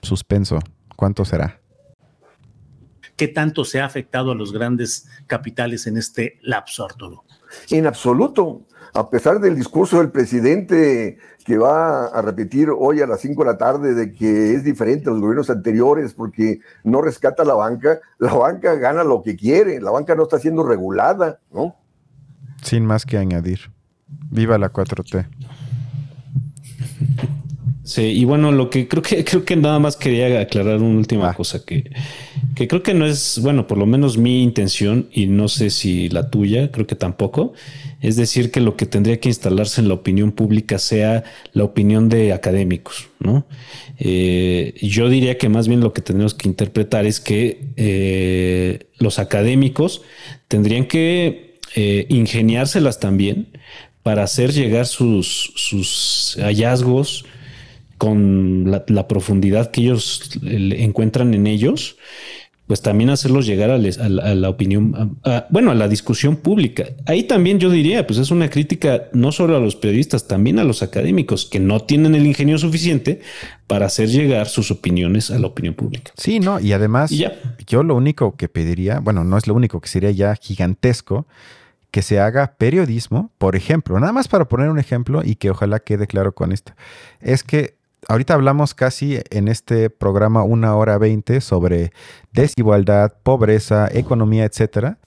Suspenso. 0.00 0.60
¿Cuánto 0.96 1.26
será? 1.26 1.57
¿Qué 3.18 3.26
tanto 3.26 3.64
se 3.64 3.80
ha 3.80 3.84
afectado 3.84 4.30
a 4.30 4.34
los 4.36 4.52
grandes 4.52 5.08
capitales 5.26 5.88
en 5.88 5.96
este 5.96 6.38
lapso, 6.40 6.84
Arturo? 6.84 7.24
En 7.68 7.84
absoluto. 7.84 8.62
A 8.94 9.10
pesar 9.10 9.40
del 9.40 9.56
discurso 9.56 9.98
del 9.98 10.12
presidente 10.12 11.18
que 11.44 11.58
va 11.58 12.06
a 12.06 12.22
repetir 12.22 12.68
hoy 12.70 13.00
a 13.00 13.08
las 13.08 13.20
5 13.20 13.42
de 13.42 13.50
la 13.50 13.58
tarde 13.58 13.94
de 13.94 14.12
que 14.12 14.54
es 14.54 14.62
diferente 14.62 15.08
a 15.08 15.12
los 15.12 15.20
gobiernos 15.20 15.50
anteriores 15.50 16.14
porque 16.14 16.60
no 16.84 17.02
rescata 17.02 17.44
la 17.44 17.54
banca, 17.54 17.98
la 18.18 18.34
banca 18.34 18.76
gana 18.76 19.02
lo 19.02 19.20
que 19.24 19.34
quiere, 19.34 19.80
la 19.80 19.90
banca 19.90 20.14
no 20.14 20.22
está 20.22 20.38
siendo 20.38 20.62
regulada, 20.62 21.40
¿no? 21.52 21.74
Sin 22.62 22.86
más 22.86 23.04
que 23.04 23.18
añadir. 23.18 23.72
Viva 24.30 24.58
la 24.58 24.72
4T. 24.72 25.26
Sí, 27.82 28.02
y 28.02 28.24
bueno, 28.24 28.52
lo 28.52 28.70
que 28.70 28.86
creo 28.86 29.02
que 29.02 29.24
creo 29.24 29.44
que 29.44 29.56
nada 29.56 29.80
más 29.80 29.96
quería 29.96 30.40
aclarar 30.40 30.76
una 30.76 30.98
última 30.98 31.30
ah. 31.30 31.34
cosa 31.34 31.64
que, 31.64 31.90
que 32.58 32.66
creo 32.66 32.82
que 32.82 32.92
no 32.92 33.06
es, 33.06 33.38
bueno, 33.40 33.68
por 33.68 33.78
lo 33.78 33.86
menos 33.86 34.18
mi 34.18 34.42
intención 34.42 35.08
y 35.12 35.26
no 35.26 35.46
sé 35.46 35.70
si 35.70 36.08
la 36.08 36.28
tuya, 36.28 36.72
creo 36.72 36.88
que 36.88 36.96
tampoco, 36.96 37.52
es 38.00 38.16
decir, 38.16 38.50
que 38.50 38.60
lo 38.60 38.76
que 38.76 38.84
tendría 38.84 39.20
que 39.20 39.28
instalarse 39.28 39.80
en 39.80 39.86
la 39.86 39.94
opinión 39.94 40.32
pública 40.32 40.80
sea 40.80 41.22
la 41.52 41.62
opinión 41.62 42.08
de 42.08 42.32
académicos, 42.32 43.10
¿no? 43.20 43.46
Eh, 43.96 44.74
yo 44.82 45.08
diría 45.08 45.38
que 45.38 45.48
más 45.48 45.68
bien 45.68 45.78
lo 45.78 45.92
que 45.92 46.02
tenemos 46.02 46.34
que 46.34 46.48
interpretar 46.48 47.06
es 47.06 47.20
que 47.20 47.60
eh, 47.76 48.88
los 48.98 49.20
académicos 49.20 50.02
tendrían 50.48 50.86
que 50.86 51.60
eh, 51.76 52.06
ingeniárselas 52.08 52.98
también 52.98 53.56
para 54.02 54.24
hacer 54.24 54.52
llegar 54.52 54.86
sus, 54.86 55.52
sus 55.54 56.36
hallazgos, 56.40 57.24
con 57.98 58.70
la, 58.70 59.08
profundidad 59.08 59.72
que 59.72 59.82
ellos 59.82 60.30
encuentran 60.42 61.34
en 61.34 61.48
ellos, 61.48 61.96
pues 62.68 62.82
también 62.82 63.08
hacerlos 63.08 63.46
llegar 63.46 63.70
a, 63.70 63.78
la, 63.78 64.48
opinión, 64.50 65.18
bueno, 65.48 65.70
a 65.70 65.74
la 65.74 65.88
discusión 65.88 66.36
pública. 66.36 66.84
Ahí 67.06 67.22
también 67.22 67.58
yo 67.58 67.70
diría, 67.70 68.06
pues 68.06 68.18
es 68.18 68.30
una 68.30 68.50
crítica 68.50 69.04
no 69.14 69.32
solo 69.32 69.56
a 69.56 69.60
los 69.60 69.74
periodistas, 69.74 70.28
también 70.28 70.58
a 70.58 70.64
los 70.64 70.82
académicos 70.82 71.46
que 71.46 71.60
no 71.60 71.80
tienen 71.80 72.14
el 72.14 72.26
ingenio 72.26 72.58
suficiente 72.58 73.22
para 73.66 73.86
hacer 73.86 74.10
llegar 74.10 74.48
sus 74.48 74.70
opiniones 74.70 75.30
a 75.30 75.38
la 75.38 75.46
opinión 75.46 75.72
pública. 75.72 76.12
Sí, 76.18 76.40
no, 76.40 76.60
y 76.60 76.74
además 76.74 77.10
yo 77.66 77.82
lo 77.82 77.96
único 77.96 78.36
que 78.36 78.50
pediría, 78.50 79.00
bueno, 79.00 79.24
no 79.24 79.38
es 79.38 79.46
lo 79.46 79.54
único 79.54 79.80
que 79.80 79.88
sería 79.88 80.10
ya 80.10 80.36
gigantesco, 80.36 81.26
que 81.90 82.02
se 82.02 82.20
haga 82.20 82.54
periodismo, 82.58 83.32
por 83.38 83.56
ejemplo, 83.56 83.98
nada 83.98 84.12
más 84.12 84.28
para 84.28 84.46
poner 84.46 84.68
un 84.68 84.78
ejemplo 84.78 85.22
y 85.24 85.36
que 85.36 85.50
ojalá 85.50 85.80
quede 85.80 86.06
claro 86.06 86.34
con 86.34 86.52
esto, 86.52 86.74
es 87.22 87.42
que 87.42 87.77
ahorita 88.08 88.34
hablamos 88.34 88.74
casi 88.74 89.20
en 89.30 89.48
este 89.48 89.90
programa 89.90 90.42
una 90.42 90.74
hora 90.74 90.98
veinte 90.98 91.40
sobre 91.40 91.92
desigualdad, 92.32 93.12
pobreza, 93.22 93.88
economía, 93.92 94.44
etcétera. 94.44 94.98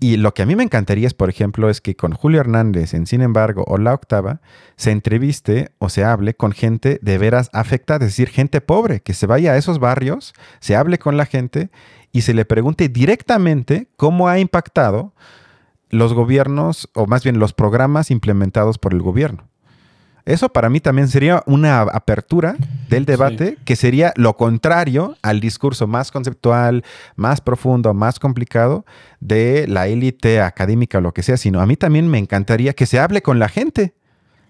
Y 0.00 0.18
lo 0.18 0.34
que 0.34 0.42
a 0.42 0.46
mí 0.46 0.54
me 0.54 0.64
encantaría 0.64 1.06
es, 1.06 1.14
por 1.14 1.30
ejemplo, 1.30 1.70
es 1.70 1.80
que 1.80 1.96
con 1.96 2.12
Julio 2.12 2.40
Hernández 2.40 2.92
en 2.92 3.06
Sin 3.06 3.22
embargo 3.22 3.64
o 3.66 3.78
La 3.78 3.94
Octava 3.94 4.42
se 4.76 4.90
entreviste 4.90 5.70
o 5.78 5.88
se 5.88 6.04
hable 6.04 6.34
con 6.34 6.52
gente 6.52 6.98
de 7.00 7.16
veras 7.16 7.48
afectada, 7.54 8.04
es 8.04 8.12
decir, 8.12 8.28
gente 8.28 8.60
pobre, 8.60 9.00
que 9.00 9.14
se 9.14 9.26
vaya 9.26 9.52
a 9.52 9.56
esos 9.56 9.78
barrios, 9.78 10.34
se 10.60 10.76
hable 10.76 10.98
con 10.98 11.16
la 11.16 11.24
gente 11.24 11.70
y 12.12 12.22
se 12.22 12.34
le 12.34 12.44
pregunte 12.44 12.88
directamente 12.88 13.88
cómo 13.96 14.28
ha 14.28 14.38
impactado 14.38 15.14
los 15.88 16.12
gobiernos, 16.12 16.90
o 16.94 17.06
más 17.06 17.22
bien 17.22 17.38
los 17.38 17.52
programas 17.52 18.10
implementados 18.10 18.78
por 18.78 18.92
el 18.92 19.00
gobierno. 19.00 19.48
Eso 20.26 20.48
para 20.48 20.70
mí 20.70 20.80
también 20.80 21.08
sería 21.08 21.42
una 21.44 21.82
apertura 21.82 22.56
del 22.88 23.04
debate 23.04 23.58
que 23.66 23.76
sería 23.76 24.14
lo 24.16 24.36
contrario 24.36 25.16
al 25.20 25.40
discurso 25.40 25.86
más 25.86 26.10
conceptual, 26.10 26.82
más 27.14 27.42
profundo, 27.42 27.92
más 27.92 28.18
complicado 28.18 28.86
de 29.20 29.66
la 29.68 29.86
élite 29.86 30.40
académica 30.40 30.98
o 30.98 31.00
lo 31.02 31.12
que 31.12 31.22
sea, 31.22 31.36
sino 31.36 31.60
a 31.60 31.66
mí 31.66 31.76
también 31.76 32.08
me 32.08 32.18
encantaría 32.18 32.72
que 32.72 32.86
se 32.86 32.98
hable 32.98 33.20
con 33.20 33.38
la 33.38 33.50
gente, 33.50 33.92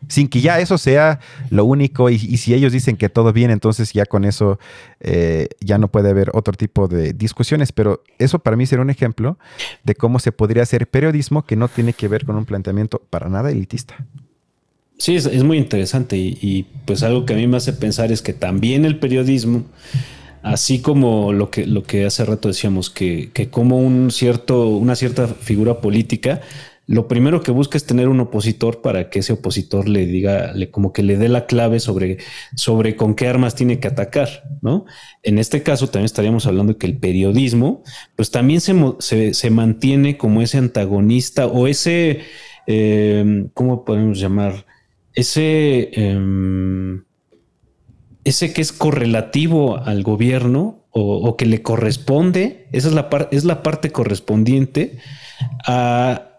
sin 0.07 0.29
que 0.29 0.41
ya 0.41 0.61
eso 0.61 0.79
sea 0.79 1.19
lo 1.51 1.65
único. 1.65 2.09
Y, 2.09 2.19
si 2.19 2.55
ellos 2.55 2.73
dicen 2.73 2.97
que 2.97 3.09
todo 3.09 3.33
bien, 3.33 3.51
entonces 3.51 3.93
ya 3.93 4.07
con 4.07 4.25
eso 4.25 4.61
eh, 5.01 5.49
ya 5.61 5.79
no 5.79 5.89
puede 5.89 6.11
haber 6.11 6.31
otro 6.35 6.55
tipo 6.55 6.87
de 6.87 7.15
discusiones, 7.15 7.73
pero 7.73 8.05
eso 8.19 8.39
para 8.39 8.57
mí 8.57 8.67
sería 8.67 8.83
un 8.83 8.91
ejemplo 8.91 9.39
de 9.83 9.97
cómo 9.97 10.21
se 10.21 10.31
podría 10.31 10.63
hacer 10.63 10.89
periodismo 10.89 11.45
que 11.45 11.57
no 11.57 11.67
tiene 11.67 11.95
que 11.95 12.07
ver 12.07 12.25
con 12.25 12.37
un 12.37 12.45
planteamiento 12.45 13.03
para 13.11 13.29
nada 13.29 13.51
elitista. 13.51 13.97
Sí, 14.99 15.17
es, 15.17 15.43
muy 15.43 15.59
interesante 15.59 16.17
y, 16.17 16.67
pues 16.87 17.03
algo 17.03 17.27
que 17.27 17.35
a 17.35 17.37
mí 17.37 17.47
me 17.47 17.57
hace 17.57 17.73
pensar 17.73 18.13
es 18.13 18.23
que 18.23 18.33
también 18.33 18.85
el 18.85 18.99
periodismo, 18.99 19.65
así 20.43 20.81
como 20.81 21.33
lo 21.33 21.51
que, 21.51 21.67
lo 21.67 21.83
que 21.83 22.07
hace 22.07 22.25
rato 22.25 22.49
decíamos, 22.49 22.91
que, 22.91 23.31
que 23.33 23.51
como 23.51 23.79
un 23.79 24.11
cierto, 24.11 24.69
una 24.69 24.95
cierta 24.95 25.27
figura 25.27 25.81
política, 25.81 26.41
lo 26.87 27.09
primero 27.09 27.43
que 27.43 27.51
busca 27.51 27.79
es 27.79 27.87
tener 27.87 28.09
un 28.09 28.21
opositor 28.21 28.83
para 28.83 29.09
que 29.09 29.21
ese 29.21 29.33
opositor 29.33 29.89
le 29.89 30.07
diga, 30.07 30.53
le, 30.53 30.71
como 30.71 30.93
que 30.93 31.03
le 31.03 31.17
dé 31.17 31.29
la 31.29 31.47
clave 31.47 31.81
sobre, 31.81 32.19
sobre 32.55 32.95
con 32.95 33.15
qué 33.15 33.27
armas 33.27 33.55
tiene 33.55 33.81
que 33.81 33.89
atacar, 33.89 34.45
¿no? 34.61 34.85
En 35.23 35.39
este 35.39 35.63
caso 35.63 35.87
también 35.89 36.05
estaríamos 36.05 36.47
hablando 36.47 36.75
de 36.75 36.79
que 36.79 36.87
el 36.87 36.99
periodismo, 36.99 37.83
pues 38.17 38.31
también 38.31 38.61
se, 38.61 38.75
se, 38.99 39.35
se 39.35 39.51
mantiene 39.51 40.19
como 40.19 40.43
ese 40.43 40.59
antagonista 40.59 41.47
o 41.47 41.67
ese, 41.67 42.21
eh, 42.67 43.47
¿cómo 43.55 43.85
podemos 43.85 44.21
llamar? 44.21 44.67
Ese, 45.15 45.91
em, 45.93 47.05
ese 48.25 48.53
que 48.53 48.61
es 48.61 48.73
correlativo 48.73 49.77
al 49.79 50.03
gobierno 50.03 50.85
o, 50.97 51.37
que 51.37 51.47
le 51.47 51.61
corresponde, 51.61 52.69
esa 52.71 52.87
es 52.87 52.95
la, 52.95 53.09
es 53.33 53.45
la 53.45 53.65
parte 53.65 53.91
correspondiente 53.91 54.99
a, 55.67 56.31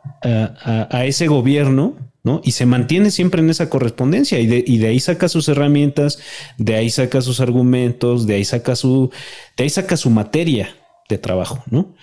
ese 1.03 1.27
gobierno, 1.27 1.97
¿no? 2.23 2.39
Y 2.43 2.51
se 2.51 2.65
mantiene 2.65 3.11
siempre 3.11 3.41
en 3.41 3.49
esa 3.49 3.69
correspondencia 3.69 4.39
y 4.39 4.47
de, 4.47 4.63
y 4.65 4.77
de, 4.77 4.88
ahí 4.88 4.99
saca 5.01 5.27
sus 5.27 5.49
herramientas, 5.49 6.19
de 6.57 6.75
ahí 6.75 6.89
saca 6.89 7.19
sus 7.19 7.41
argumentos, 7.41 8.27
de 8.27 8.35
ahí 8.35 8.45
saca 8.45 8.77
su, 8.77 9.11
de 9.57 9.65
ahí 9.65 9.69
saca 9.69 9.97
su 9.97 10.09
materia 10.09 10.69
de 11.09 11.17
trabajo, 11.17 11.61
¿no? 11.69 11.93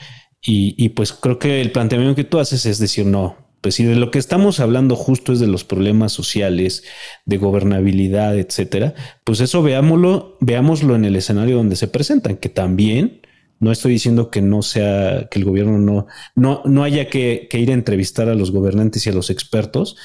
Y, 0.43 0.75
y 0.77 0.91
pues 0.91 1.15
creo 1.15 1.39
que 1.39 1.63
el 1.63 1.73
planteamiento 1.73 2.17
que 2.17 2.25
tú 2.25 2.39
haces 2.39 2.67
es 2.67 2.79
decir, 2.79 3.07
no, 3.07 3.37
pues 3.63 3.77
si 3.77 3.85
de 3.85 3.95
lo 3.95 4.11
que 4.11 4.19
estamos 4.19 4.59
hablando 4.59 4.97
justo 4.97 5.33
es 5.33 5.39
de 5.39 5.47
los 5.47 5.65
problemas 5.65 6.13
sociales, 6.13 6.83
de 7.25 7.39
gobernabilidad, 7.39 8.37
etcétera, 8.37 8.95
pues 9.25 9.41
eso 9.41 9.63
veámoslo, 9.63 10.37
veámoslo 10.41 10.97
en 10.97 11.05
el 11.05 11.15
escenario 11.15 11.57
donde 11.57 11.77
se 11.77 11.87
presentan, 11.87 12.37
que 12.37 12.49
también 12.49 13.23
no 13.61 13.71
estoy 13.71 13.93
diciendo 13.93 14.31
que 14.31 14.43
no 14.43 14.63
sea, 14.63 15.29
que 15.31 15.39
el 15.39 15.45
gobierno 15.45 15.79
no, 15.79 16.07
no, 16.35 16.63
no 16.65 16.83
haya 16.83 17.09
que, 17.09 17.49
ir 17.53 17.71
a 17.71 17.75
entrevistar 17.75 18.29
a 18.29 18.35
los 18.35 18.51
gobernantes 18.51 19.07
y 19.07 19.11
a 19.11 19.15
los 19.15 19.31
expertos, 19.31 19.97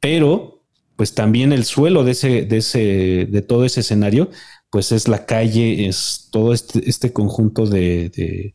pero 0.00 0.64
pues 0.96 1.14
también 1.14 1.52
el 1.52 1.64
suelo 1.64 2.02
de 2.02 2.12
ese, 2.12 2.42
de 2.42 2.56
ese, 2.56 3.28
de 3.30 3.42
todo 3.42 3.64
ese 3.64 3.80
escenario, 3.80 4.30
pues 4.70 4.90
es 4.90 5.06
la 5.06 5.24
calle, 5.24 5.86
es 5.86 6.28
todo 6.32 6.52
este, 6.52 6.88
este 6.90 7.12
conjunto 7.12 7.66
de 7.66 8.10
de 8.10 8.52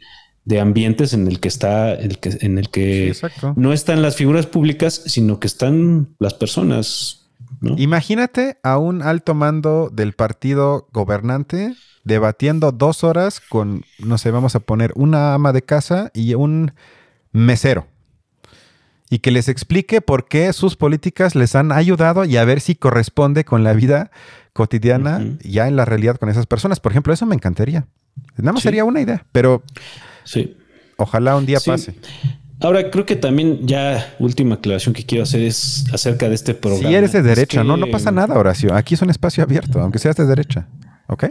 ambientes 0.59 1.13
en 1.13 1.27
el 1.27 1.39
que 1.39 1.47
está, 1.47 1.93
el 1.93 2.19
que, 2.19 2.37
en 2.41 2.57
el 2.57 2.69
que 2.69 3.15
no 3.55 3.73
están 3.73 4.01
las 4.01 4.15
figuras 4.15 4.47
públicas, 4.47 5.01
sino 5.05 5.39
que 5.39 5.47
están 5.47 6.15
las 6.19 6.33
personas. 6.33 7.29
Imagínate 7.77 8.57
a 8.63 8.77
un 8.77 9.01
alto 9.01 9.33
mando 9.33 9.89
del 9.91 10.13
partido 10.13 10.87
gobernante 10.91 11.75
debatiendo 12.03 12.71
dos 12.71 13.03
horas 13.03 13.39
con, 13.39 13.83
no 13.99 14.17
sé, 14.17 14.31
vamos 14.31 14.55
a 14.55 14.59
poner 14.61 14.91
una 14.95 15.33
ama 15.33 15.53
de 15.53 15.61
casa 15.61 16.11
y 16.13 16.33
un 16.33 16.73
mesero. 17.31 17.87
Y 19.11 19.19
que 19.19 19.31
les 19.31 19.49
explique 19.49 20.01
por 20.01 20.27
qué 20.27 20.53
sus 20.53 20.75
políticas 20.75 21.35
les 21.35 21.55
han 21.55 21.71
ayudado 21.71 22.25
y 22.25 22.37
a 22.37 22.45
ver 22.45 22.61
si 22.61 22.75
corresponde 22.75 23.43
con 23.43 23.63
la 23.63 23.73
vida 23.73 24.11
cotidiana 24.53 25.23
ya 25.41 25.67
en 25.67 25.75
la 25.75 25.85
realidad 25.85 26.17
con 26.17 26.29
esas 26.29 26.45
personas. 26.45 26.79
Por 26.79 26.91
ejemplo, 26.91 27.13
eso 27.13 27.25
me 27.25 27.35
encantaría. 27.35 27.87
Nada 28.37 28.53
más 28.53 28.63
sería 28.63 28.85
una 28.85 29.01
idea, 29.01 29.25
pero 29.31 29.63
Sí. 30.23 30.57
Ojalá 30.97 31.35
un 31.35 31.45
día 31.45 31.59
pase. 31.59 31.95
Ahora, 32.61 32.91
creo 32.91 33.05
que 33.05 33.15
también 33.15 33.65
ya 33.65 34.15
última 34.19 34.55
aclaración 34.55 34.93
que 34.93 35.05
quiero 35.05 35.23
hacer 35.23 35.41
es 35.41 35.85
acerca 35.93 36.27
de 36.27 36.35
este 36.35 36.53
programa. 36.53 36.89
Si 36.89 36.95
eres 36.95 37.13
de 37.13 37.21
derecha, 37.21 37.63
no, 37.63 37.77
no 37.77 37.87
pasa 37.87 38.11
nada, 38.11 38.37
Horacio. 38.37 38.73
Aquí 38.73 38.95
es 38.95 39.01
un 39.01 39.09
espacio 39.09 39.43
abierto, 39.43 39.79
aunque 39.79 39.97
seas 39.97 40.17
de 40.17 40.25
derecha. 40.25 40.67
¿Ok? 41.07 41.25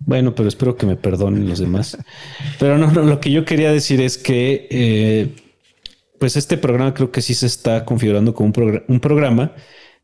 Bueno, 0.00 0.34
pero 0.34 0.48
espero 0.48 0.76
que 0.76 0.86
me 0.86 0.96
perdonen 0.96 1.48
los 1.48 1.60
demás. 1.60 1.96
Pero 2.58 2.78
no, 2.78 2.90
no, 2.90 3.02
lo 3.02 3.20
que 3.20 3.30
yo 3.30 3.44
quería 3.44 3.70
decir 3.70 4.00
es 4.00 4.18
que, 4.18 4.66
eh, 4.70 5.36
pues 6.18 6.36
este 6.36 6.56
programa 6.56 6.94
creo 6.94 7.12
que 7.12 7.22
sí 7.22 7.32
se 7.34 7.46
está 7.46 7.84
configurando 7.84 8.34
como 8.34 8.52
un, 8.54 8.82
un, 8.88 9.00
programa 9.00 9.52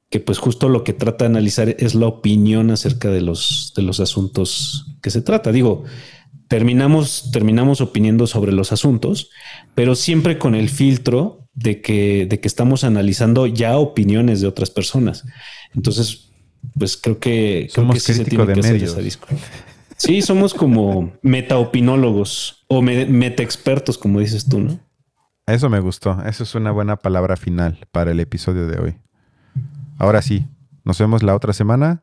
que 0.09 0.21
pues 0.21 0.39
justo 0.39 0.69
lo 0.69 0.85
que 0.85 0.93
trata 0.93 1.25
de 1.25 1.31
analizar 1.31 1.69
es 1.79 1.95
la 1.95 2.07
opinión 2.07 2.71
acerca 2.71 3.11
de 3.11 3.21
los, 3.21 3.73
de 3.75 3.83
los 3.83 3.99
asuntos 4.01 4.97
que 5.03 5.11
se 5.11 5.23
trata. 5.23 5.51
Digo, 5.51 5.85
terminamos, 6.49 7.31
terminamos 7.33 7.81
opiniendo 7.81 8.27
sobre 8.27 8.53
los 8.53 8.73
asuntos, 8.73 9.31
pero 9.75 9.95
siempre 9.95 10.39
con 10.39 10.55
el 10.55 10.69
filtro 10.69 11.49
de 11.55 11.81
que, 11.81 12.27
de 12.29 12.41
que 12.41 12.49
estamos 12.49 12.85
analizando 12.85 13.47
ya 13.47 13.77
opiniones 13.77 14.41
de 14.41 14.47
otras 14.47 14.71
personas. 14.71 15.25
Entonces, 15.75 16.31
pues 16.79 16.97
creo 16.97 17.19
que, 17.19 17.69
somos 17.71 17.95
creo 17.95 17.95
que 17.95 18.01
sí 18.01 18.15
se 18.15 18.25
tiene 18.25 18.47
que 18.47 18.61
hacer 18.61 18.83
esa 18.83 19.01
Sí, 19.97 20.21
somos 20.21 20.53
como 20.53 21.15
metaopinólogos 21.23 22.67
o 22.69 22.83
meta 22.83 23.43
expertos, 23.43 23.97
como 23.97 24.21
dices 24.21 24.47
tú, 24.47 24.61
¿no? 24.61 24.79
Eso 25.47 25.71
me 25.71 25.81
gustó. 25.81 26.23
Eso 26.27 26.43
es 26.43 26.55
una 26.55 26.71
buena 26.71 26.97
palabra 26.97 27.37
final 27.37 27.87
para 27.93 28.11
el 28.11 28.21
episodio 28.21 28.67
de 28.67 28.79
hoy. 28.79 28.97
Ahora 29.99 30.21
sí, 30.21 30.47
nos 30.85 30.99
vemos 30.99 31.23
la 31.23 31.35
otra 31.35 31.55
semana. 31.55 32.03